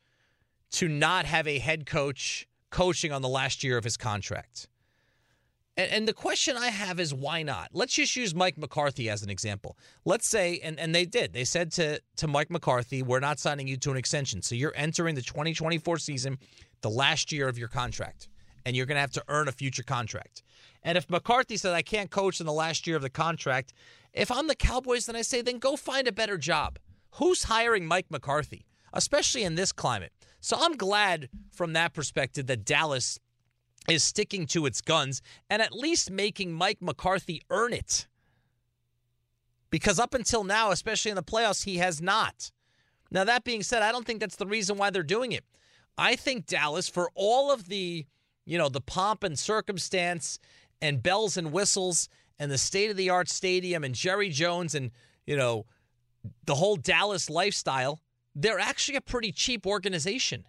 to 0.71 0.87
not 0.87 1.25
have 1.25 1.45
a 1.45 1.59
head 1.59 1.85
coach 1.85 2.47
coaching 2.69 3.11
on 3.11 3.21
the 3.21 3.27
last 3.27 3.65
year 3.65 3.77
of 3.77 3.83
his 3.83 3.97
contract. 3.97 4.69
And, 5.77 5.91
and, 5.91 6.07
the 6.07 6.13
question 6.13 6.57
I 6.57 6.69
have 6.69 6.99
is 6.99 7.13
why 7.13 7.43
not? 7.43 7.69
Let's 7.71 7.93
just 7.93 8.15
use 8.15 8.33
Mike 8.33 8.57
McCarthy 8.57 9.09
as 9.09 9.21
an 9.21 9.29
example. 9.29 9.77
Let's 10.05 10.27
say, 10.27 10.59
and, 10.63 10.79
and 10.79 10.93
they 10.93 11.05
did, 11.05 11.33
they 11.33 11.43
said 11.43 11.71
to, 11.73 12.01
to 12.17 12.27
Mike 12.27 12.49
McCarthy, 12.49 13.03
we're 13.03 13.19
not 13.19 13.39
signing 13.39 13.67
you 13.67 13.77
to 13.77 13.91
an 13.91 13.97
extension. 13.97 14.41
So 14.41 14.55
you're 14.55 14.73
entering 14.75 15.13
the 15.13 15.21
2024 15.21 15.99
season, 15.99 16.39
the 16.81 16.89
last 16.89 17.31
year 17.31 17.47
of 17.47 17.59
your 17.59 17.67
contract, 17.67 18.27
and 18.65 18.75
you're 18.75 18.87
going 18.87 18.95
to 18.95 19.01
have 19.01 19.11
to 19.11 19.23
earn 19.27 19.47
a 19.47 19.51
future 19.51 19.83
contract. 19.83 20.41
And 20.81 20.97
if 20.97 21.09
McCarthy 21.09 21.57
said, 21.57 21.73
I 21.73 21.83
can't 21.83 22.09
coach 22.09 22.39
in 22.39 22.47
the 22.47 22.53
last 22.53 22.87
year 22.87 22.95
of 22.95 23.03
the 23.03 23.09
contract, 23.09 23.73
if 24.13 24.31
I'm 24.31 24.47
the 24.47 24.55
Cowboys, 24.55 25.05
then 25.05 25.15
I 25.15 25.21
say, 25.21 25.41
then 25.43 25.59
go 25.59 25.75
find 25.75 26.07
a 26.07 26.11
better 26.11 26.39
job. 26.39 26.79
Who's 27.11 27.43
hiring 27.43 27.85
Mike 27.85 28.07
McCarthy, 28.09 28.65
especially 28.93 29.43
in 29.43 29.55
this 29.55 29.71
climate? 29.71 30.11
So 30.39 30.57
I'm 30.59 30.75
glad 30.75 31.29
from 31.51 31.73
that 31.73 31.93
perspective 31.93 32.47
that 32.47 32.65
Dallas 32.65 33.19
is 33.87 34.03
sticking 34.03 34.45
to 34.47 34.65
its 34.65 34.81
guns 34.81 35.21
and 35.49 35.61
at 35.61 35.73
least 35.73 36.11
making 36.11 36.53
Mike 36.53 36.81
McCarthy 36.81 37.41
earn 37.49 37.73
it. 37.73 38.07
Because 39.69 39.99
up 39.99 40.13
until 40.13 40.43
now, 40.43 40.71
especially 40.71 41.09
in 41.11 41.15
the 41.15 41.23
playoffs, 41.23 41.65
he 41.65 41.77
has 41.77 42.01
not. 42.01 42.51
Now, 43.11 43.23
that 43.23 43.43
being 43.43 43.63
said, 43.63 43.83
I 43.83 43.91
don't 43.91 44.05
think 44.05 44.19
that's 44.19 44.35
the 44.35 44.45
reason 44.45 44.77
why 44.77 44.89
they're 44.89 45.03
doing 45.03 45.31
it. 45.31 45.45
I 45.97 46.15
think 46.15 46.45
Dallas, 46.45 46.87
for 46.89 47.09
all 47.15 47.51
of 47.51 47.67
the, 47.67 48.05
you 48.45 48.57
know, 48.57 48.69
the 48.69 48.81
pomp 48.81 49.23
and 49.23 49.37
circumstance 49.37 50.39
and 50.81 51.01
bells 51.01 51.37
and 51.37 51.51
whistles 51.51 52.09
and 52.37 52.51
the 52.51 52.57
state 52.57 52.91
of 52.91 52.97
the 52.97 53.09
art 53.09 53.29
stadium 53.29 53.83
and 53.83 53.95
Jerry 53.95 54.29
Jones 54.29 54.75
and, 54.75 54.91
you 55.25 55.35
know, 55.35 55.65
the 56.45 56.55
whole 56.55 56.75
Dallas 56.75 57.29
lifestyle, 57.29 58.01
they're 58.35 58.59
actually 58.59 58.97
a 58.97 59.01
pretty 59.01 59.31
cheap 59.31 59.65
organization. 59.65 60.45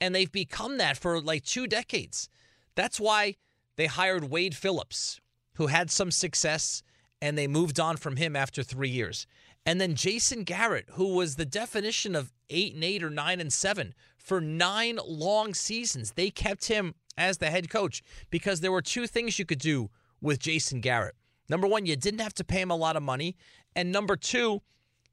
And 0.00 0.14
they've 0.14 0.30
become 0.30 0.78
that 0.78 0.96
for 0.96 1.20
like 1.20 1.44
two 1.44 1.66
decades. 1.66 2.28
That's 2.74 3.00
why 3.00 3.36
they 3.76 3.86
hired 3.86 4.30
Wade 4.30 4.54
Phillips, 4.56 5.20
who 5.54 5.68
had 5.68 5.90
some 5.90 6.10
success, 6.10 6.82
and 7.20 7.36
they 7.36 7.46
moved 7.46 7.80
on 7.80 7.96
from 7.96 8.16
him 8.16 8.36
after 8.36 8.62
three 8.62 8.88
years. 8.88 9.26
And 9.66 9.80
then 9.80 9.94
Jason 9.94 10.44
Garrett, 10.44 10.86
who 10.92 11.14
was 11.14 11.36
the 11.36 11.46
definition 11.46 12.14
of 12.14 12.32
eight 12.50 12.74
and 12.74 12.84
eight 12.84 13.02
or 13.02 13.10
nine 13.10 13.40
and 13.40 13.52
seven 13.52 13.94
for 14.18 14.40
nine 14.40 14.98
long 15.06 15.54
seasons. 15.54 16.12
They 16.12 16.30
kept 16.30 16.66
him 16.66 16.94
as 17.16 17.38
the 17.38 17.50
head 17.50 17.70
coach 17.70 18.02
because 18.30 18.60
there 18.60 18.72
were 18.72 18.82
two 18.82 19.06
things 19.06 19.38
you 19.38 19.44
could 19.44 19.58
do 19.58 19.90
with 20.20 20.38
Jason 20.38 20.80
Garrett. 20.80 21.14
Number 21.48 21.66
one, 21.66 21.86
you 21.86 21.96
didn't 21.96 22.20
have 22.20 22.34
to 22.34 22.44
pay 22.44 22.60
him 22.60 22.70
a 22.70 22.76
lot 22.76 22.96
of 22.96 23.02
money. 23.02 23.36
And 23.76 23.92
number 23.92 24.16
two, 24.16 24.62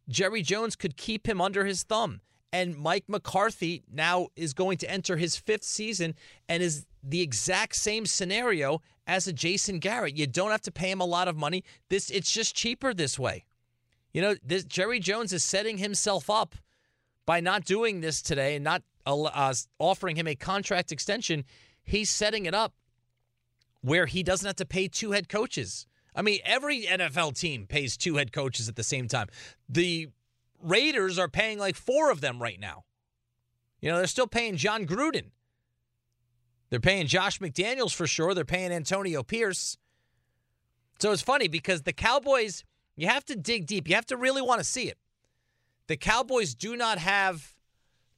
Jerry 0.08 0.42
Jones 0.42 0.76
could 0.76 0.98
keep 0.98 1.28
him 1.28 1.42
under 1.42 1.66
his 1.66 1.84
thumb. 1.84 2.22
And 2.54 2.76
Mike 2.78 3.06
McCarthy 3.08 3.84
now 3.92 4.28
is 4.36 4.54
going 4.54 4.78
to 4.80 4.92
enter 4.92 5.18
his 5.18 5.38
fifth 5.38 5.64
season 5.64 6.16
and 6.50 6.62
is 6.62 6.86
the 7.02 7.22
exact 7.22 7.76
same 7.76 8.06
scenario 8.06 8.82
as 9.08 9.28
a 9.28 9.34
Jason 9.34 9.80
Garrett. 9.80 10.18
You 10.18 10.28
don't 10.28 10.52
have 10.52 10.62
to 10.64 10.72
pay 10.72 10.92
him 10.92 11.02
a 11.02 11.06
lot 11.06 11.28
of 11.28 11.38
money. 11.38 11.64
This 11.90 12.10
it's 12.10 12.32
just 12.32 12.56
cheaper 12.56 12.94
this 12.94 13.18
way. 13.18 13.46
You 14.14 14.22
know, 14.22 14.36
this, 14.44 14.66
Jerry 14.66 15.00
Jones 15.00 15.32
is 15.32 15.44
setting 15.44 15.78
himself 15.78 16.30
up 16.30 16.56
by 17.26 17.40
not 17.40 17.64
doing 17.64 18.02
this 18.02 18.22
today 18.22 18.56
and 18.56 18.64
not 18.64 18.84
uh, 19.06 19.54
offering 19.80 20.18
him 20.18 20.28
a 20.28 20.36
contract 20.36 20.92
extension. 20.92 21.46
He's 21.84 22.10
setting 22.10 22.46
it 22.46 22.54
up 22.54 22.74
where 23.82 24.06
he 24.06 24.24
doesn't 24.24 24.46
have 24.46 24.58
to 24.58 24.66
pay 24.66 24.88
two 24.88 25.12
head 25.12 25.30
coaches. 25.30 25.88
I 26.14 26.22
mean, 26.22 26.40
every 26.44 26.84
NFL 26.84 27.40
team 27.40 27.66
pays 27.68 27.96
two 27.96 28.16
head 28.16 28.32
coaches 28.34 28.68
at 28.68 28.76
the 28.76 28.84
same 28.84 29.08
time. 29.08 29.28
The 29.70 30.10
Raiders 30.64 31.18
are 31.20 31.28
paying 31.28 31.60
like 31.60 31.76
four 31.76 32.12
of 32.12 32.22
them 32.22 32.42
right 32.42 32.60
now. 32.60 32.84
You 33.82 33.90
know, 33.90 33.98
they're 33.98 34.08
still 34.08 34.28
paying 34.28 34.58
Jon 34.58 34.86
Gruden. 34.86 35.32
They're 36.70 36.80
paying 36.80 37.08
Josh 37.08 37.40
McDaniels 37.40 37.94
for 37.94 38.08
sure. 38.08 38.34
They're 38.34 38.46
paying 38.46 38.72
Antonio 38.72 39.24
Pierce. 39.24 39.78
So 41.00 41.12
it's 41.12 41.22
funny 41.22 41.48
because 41.48 41.82
the 41.82 41.94
Cowboys, 41.94 42.64
you 42.96 43.08
have 43.08 43.26
to 43.26 43.36
dig 43.36 43.66
deep. 43.66 43.90
You 43.90 43.96
have 43.96 44.06
to 44.08 44.18
really 44.18 44.42
want 44.42 44.60
to 44.60 44.64
see 44.64 44.88
it. 44.88 44.98
The 45.88 45.98
Cowboys 45.98 46.54
do 46.56 46.78
not 46.78 47.00
have 47.00 47.56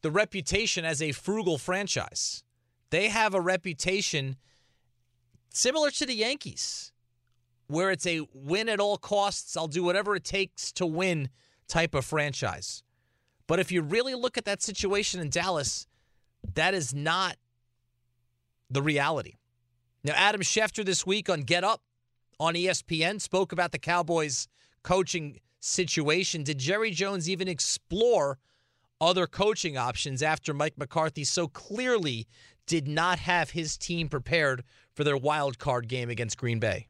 the 0.01 0.11
reputation 0.11 0.85
as 0.85 1.01
a 1.01 1.13
frugal 1.13 1.57
franchise. 1.57 2.43
They 2.89 3.07
have 3.07 3.33
a 3.33 3.41
reputation 3.41 4.35
similar 5.49 5.89
to 5.91 6.05
the 6.05 6.13
Yankees, 6.13 6.91
where 7.67 7.89
it's 7.89 8.05
a 8.05 8.27
win 8.33 8.69
at 8.69 8.79
all 8.79 8.97
costs, 8.97 9.55
I'll 9.55 9.67
do 9.67 9.83
whatever 9.83 10.15
it 10.15 10.23
takes 10.23 10.71
to 10.73 10.85
win 10.85 11.29
type 11.73 11.95
of 11.95 12.05
franchise. 12.05 12.83
But 13.47 13.59
if 13.59 13.71
you 13.71 13.81
really 13.81 14.13
look 14.13 14.37
at 14.37 14.45
that 14.45 14.61
situation 14.61 15.19
in 15.19 15.29
Dallas, 15.29 15.87
that 16.53 16.75
is 16.75 16.93
not 16.93 17.37
the 18.69 18.83
reality. 18.83 19.37
Now, 20.03 20.13
Adam 20.15 20.41
Schefter 20.41 20.85
this 20.85 21.03
week 21.03 21.29
on 21.31 21.41
Get 21.41 21.63
Up 21.63 21.81
on 22.39 22.53
ESPN 22.53 23.19
spoke 23.19 23.51
about 23.51 23.71
the 23.71 23.79
Cowboys 23.79 24.47
coaching 24.83 25.39
situation. 25.61 26.43
Did 26.43 26.59
Jerry 26.59 26.91
Jones 26.91 27.27
even 27.27 27.47
explore 27.47 28.37
other 29.01 29.25
coaching 29.25 29.75
options 29.75 30.21
after 30.21 30.53
Mike 30.53 30.77
McCarthy 30.77 31.23
so 31.23 31.47
clearly 31.47 32.27
did 32.67 32.87
not 32.87 33.17
have 33.17 33.49
his 33.49 33.77
team 33.77 34.09
prepared 34.09 34.63
for 34.93 35.03
their 35.03 35.17
wild 35.17 35.57
card 35.57 35.87
game 35.87 36.11
against 36.11 36.37
Green 36.37 36.59
Bay? 36.59 36.87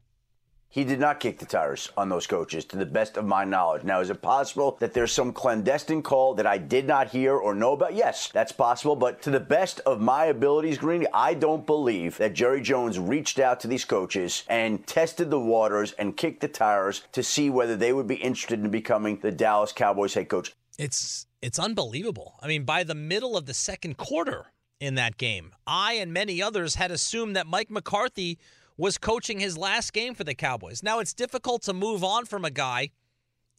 He 0.74 0.82
did 0.82 0.98
not 0.98 1.20
kick 1.20 1.38
the 1.38 1.46
tires 1.46 1.88
on 1.96 2.08
those 2.08 2.26
coaches, 2.26 2.64
to 2.64 2.76
the 2.76 2.84
best 2.84 3.16
of 3.16 3.24
my 3.24 3.44
knowledge. 3.44 3.84
Now, 3.84 4.00
is 4.00 4.10
it 4.10 4.20
possible 4.20 4.76
that 4.80 4.92
there's 4.92 5.12
some 5.12 5.32
clandestine 5.32 6.02
call 6.02 6.34
that 6.34 6.48
I 6.48 6.58
did 6.58 6.84
not 6.84 7.10
hear 7.10 7.36
or 7.36 7.54
know 7.54 7.74
about? 7.74 7.94
Yes, 7.94 8.28
that's 8.32 8.50
possible. 8.50 8.96
But 8.96 9.22
to 9.22 9.30
the 9.30 9.38
best 9.38 9.78
of 9.86 10.00
my 10.00 10.24
abilities, 10.24 10.78
Greeny, 10.78 11.06
I 11.14 11.34
don't 11.34 11.64
believe 11.64 12.18
that 12.18 12.34
Jerry 12.34 12.60
Jones 12.60 12.98
reached 12.98 13.38
out 13.38 13.60
to 13.60 13.68
these 13.68 13.84
coaches 13.84 14.42
and 14.48 14.84
tested 14.84 15.30
the 15.30 15.38
waters 15.38 15.92
and 15.92 16.16
kicked 16.16 16.40
the 16.40 16.48
tires 16.48 17.02
to 17.12 17.22
see 17.22 17.50
whether 17.50 17.76
they 17.76 17.92
would 17.92 18.08
be 18.08 18.16
interested 18.16 18.58
in 18.58 18.70
becoming 18.70 19.20
the 19.20 19.30
Dallas 19.30 19.70
Cowboys 19.70 20.14
head 20.14 20.28
coach. 20.28 20.54
It's 20.76 21.28
it's 21.40 21.60
unbelievable. 21.60 22.34
I 22.42 22.48
mean, 22.48 22.64
by 22.64 22.82
the 22.82 22.96
middle 22.96 23.36
of 23.36 23.46
the 23.46 23.54
second 23.54 23.96
quarter 23.96 24.46
in 24.80 24.96
that 24.96 25.18
game, 25.18 25.52
I 25.68 25.92
and 25.92 26.12
many 26.12 26.42
others 26.42 26.74
had 26.74 26.90
assumed 26.90 27.36
that 27.36 27.46
Mike 27.46 27.70
McCarthy 27.70 28.40
was 28.76 28.98
coaching 28.98 29.38
his 29.38 29.56
last 29.56 29.92
game 29.92 30.14
for 30.14 30.24
the 30.24 30.34
Cowboys. 30.34 30.82
Now, 30.82 30.98
it's 30.98 31.14
difficult 31.14 31.62
to 31.62 31.72
move 31.72 32.02
on 32.02 32.24
from 32.24 32.44
a 32.44 32.50
guy 32.50 32.90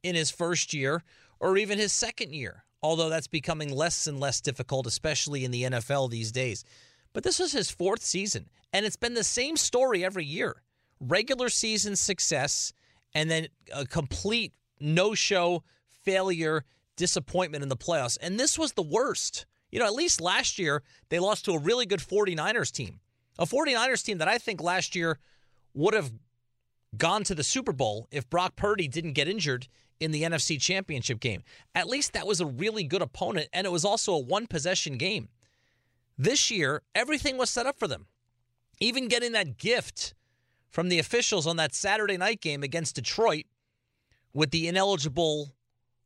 in 0.03 0.15
his 0.15 0.29
first 0.29 0.73
year 0.73 1.03
or 1.39 1.57
even 1.57 1.77
his 1.77 1.93
second 1.93 2.33
year, 2.33 2.65
although 2.81 3.09
that's 3.09 3.27
becoming 3.27 3.69
less 3.69 4.07
and 4.07 4.19
less 4.19 4.41
difficult, 4.41 4.87
especially 4.87 5.45
in 5.45 5.51
the 5.51 5.63
NFL 5.63 6.09
these 6.09 6.31
days. 6.31 6.63
But 7.13 7.23
this 7.23 7.39
was 7.39 7.53
his 7.53 7.71
fourth 7.71 8.03
season, 8.03 8.49
and 8.73 8.85
it's 8.85 8.97
been 8.97 9.13
the 9.13 9.23
same 9.23 9.55
story 9.55 10.03
every 10.03 10.25
year 10.25 10.61
regular 10.99 11.49
season 11.49 11.95
success, 11.95 12.73
and 13.13 13.29
then 13.29 13.47
a 13.73 13.85
complete 13.85 14.53
no 14.79 15.13
show 15.13 15.63
failure, 15.89 16.63
disappointment 16.95 17.63
in 17.63 17.69
the 17.69 17.77
playoffs. 17.77 18.17
And 18.21 18.39
this 18.39 18.57
was 18.57 18.73
the 18.73 18.83
worst. 18.83 19.45
You 19.71 19.79
know, 19.79 19.85
at 19.85 19.93
least 19.93 20.21
last 20.21 20.59
year, 20.59 20.83
they 21.09 21.19
lost 21.19 21.45
to 21.45 21.51
a 21.51 21.59
really 21.59 21.85
good 21.85 21.99
49ers 21.99 22.71
team. 22.71 22.99
A 23.37 23.45
49ers 23.45 24.03
team 24.03 24.17
that 24.19 24.27
I 24.27 24.37
think 24.37 24.61
last 24.61 24.95
year 24.95 25.19
would 25.73 25.93
have 25.93 26.11
gone 26.97 27.23
to 27.25 27.35
the 27.35 27.43
Super 27.43 27.73
Bowl 27.73 28.07
if 28.11 28.29
Brock 28.29 28.55
Purdy 28.55 28.87
didn't 28.87 29.13
get 29.13 29.27
injured 29.27 29.67
in 29.99 30.11
the 30.11 30.23
NFC 30.23 30.59
Championship 30.59 31.19
game. 31.19 31.43
At 31.73 31.87
least 31.87 32.13
that 32.13 32.27
was 32.27 32.41
a 32.41 32.45
really 32.45 32.83
good 32.83 33.01
opponent, 33.01 33.49
and 33.53 33.65
it 33.65 33.71
was 33.71 33.85
also 33.85 34.13
a 34.13 34.19
one 34.19 34.47
possession 34.47 34.97
game. 34.97 35.29
This 36.17 36.49
year, 36.49 36.81
everything 36.93 37.37
was 37.37 37.49
set 37.49 37.65
up 37.65 37.77
for 37.77 37.87
them. 37.87 38.07
Even 38.79 39.07
getting 39.07 39.33
that 39.33 39.57
gift 39.57 40.13
from 40.69 40.89
the 40.89 40.99
officials 40.99 41.47
on 41.47 41.57
that 41.57 41.73
Saturday 41.73 42.17
night 42.17 42.41
game 42.41 42.63
against 42.63 42.95
Detroit 42.95 43.45
with 44.33 44.51
the 44.51 44.67
ineligible 44.67 45.55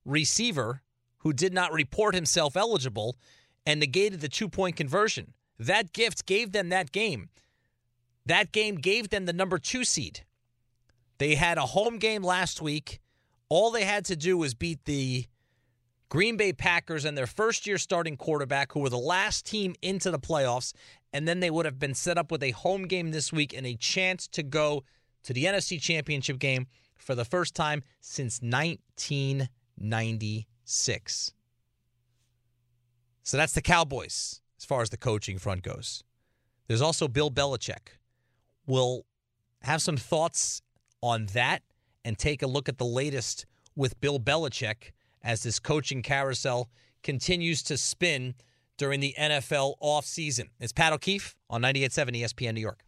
receiver 0.06 0.82
who 1.20 1.34
did 1.34 1.54
not 1.54 1.74
report 1.74 2.16
himself 2.16 2.56
eligible 2.56 3.18
and 3.66 3.80
negated 3.80 4.22
the 4.22 4.30
two 4.30 4.48
point 4.50 4.76
conversion. 4.76 5.34
That 5.60 5.94
gift 5.94 6.26
gave 6.26 6.54
them 6.54 6.70
that 6.70 6.92
game. 6.92 7.30
That 8.26 8.52
game 8.52 8.76
gave 8.76 9.10
them 9.10 9.26
the 9.26 9.34
number 9.34 9.60
two 9.60 9.84
seed. 9.84 10.22
They 11.18 11.36
had 11.36 11.58
a 11.58 11.66
home 11.66 11.98
game 11.98 12.24
last 12.24 12.62
week. 12.62 13.02
All 13.50 13.72
they 13.72 13.84
had 13.84 14.06
to 14.06 14.16
do 14.16 14.38
was 14.38 14.54
beat 14.54 14.86
the 14.86 15.26
Green 16.08 16.38
Bay 16.38 16.54
Packers 16.54 17.04
and 17.04 17.18
their 17.18 17.28
first 17.28 17.68
year 17.68 17.78
starting 17.78 18.16
quarterback, 18.16 18.72
who 18.72 18.80
were 18.80 18.90
the 18.90 18.98
last 18.98 19.46
team 19.46 19.76
into 19.82 20.12
the 20.12 20.20
playoffs. 20.20 20.74
And 21.12 21.28
then 21.28 21.40
they 21.40 21.50
would 21.50 21.66
have 21.66 21.80
been 21.80 21.96
set 21.96 22.18
up 22.18 22.32
with 22.32 22.44
a 22.44 22.52
home 22.52 22.84
game 22.84 23.12
this 23.12 23.34
week 23.34 23.54
and 23.54 23.66
a 23.66 23.76
chance 23.76 24.28
to 24.30 24.44
go 24.44 24.86
to 25.24 25.34
the 25.34 25.44
NFC 25.46 25.82
Championship 25.82 26.40
game 26.40 26.68
for 26.98 27.16
the 27.16 27.26
first 27.26 27.56
time 27.56 27.84
since 28.00 28.40
1996. 28.42 31.34
So 33.24 33.38
that's 33.38 33.54
the 33.54 33.62
Cowboys 33.62 34.42
as 34.60 34.66
far 34.66 34.82
as 34.82 34.90
the 34.90 34.98
coaching 34.98 35.38
front 35.38 35.64
goes. 35.64 36.04
There's 36.68 36.82
also 36.82 37.08
Bill 37.08 37.32
Belichick. 37.32 37.98
We'll 38.68 39.06
have 39.64 39.82
some 39.82 39.98
thoughts 39.98 40.62
on 41.02 41.28
that 41.28 41.64
and 42.06 42.18
take 42.18 42.42
a 42.42 42.48
look 42.48 42.70
at 42.70 42.78
the 42.78 42.86
latest 42.86 43.46
with 43.76 44.00
Bill 44.02 44.20
Belichick 44.20 44.92
as 45.24 45.44
this 45.44 45.60
coaching 45.60 46.02
carousel 46.02 46.70
continues 47.04 47.64
to 47.64 47.78
spin 47.78 48.36
during 48.78 49.00
the 49.00 49.16
NFL 49.18 49.76
offseason. 49.82 50.50
It's 50.60 50.74
Pat 50.74 50.94
O'Keefe 50.94 51.36
on 51.50 51.62
98.7 51.62 52.22
ESPN 52.22 52.54
New 52.54 52.62
York. 52.62 52.84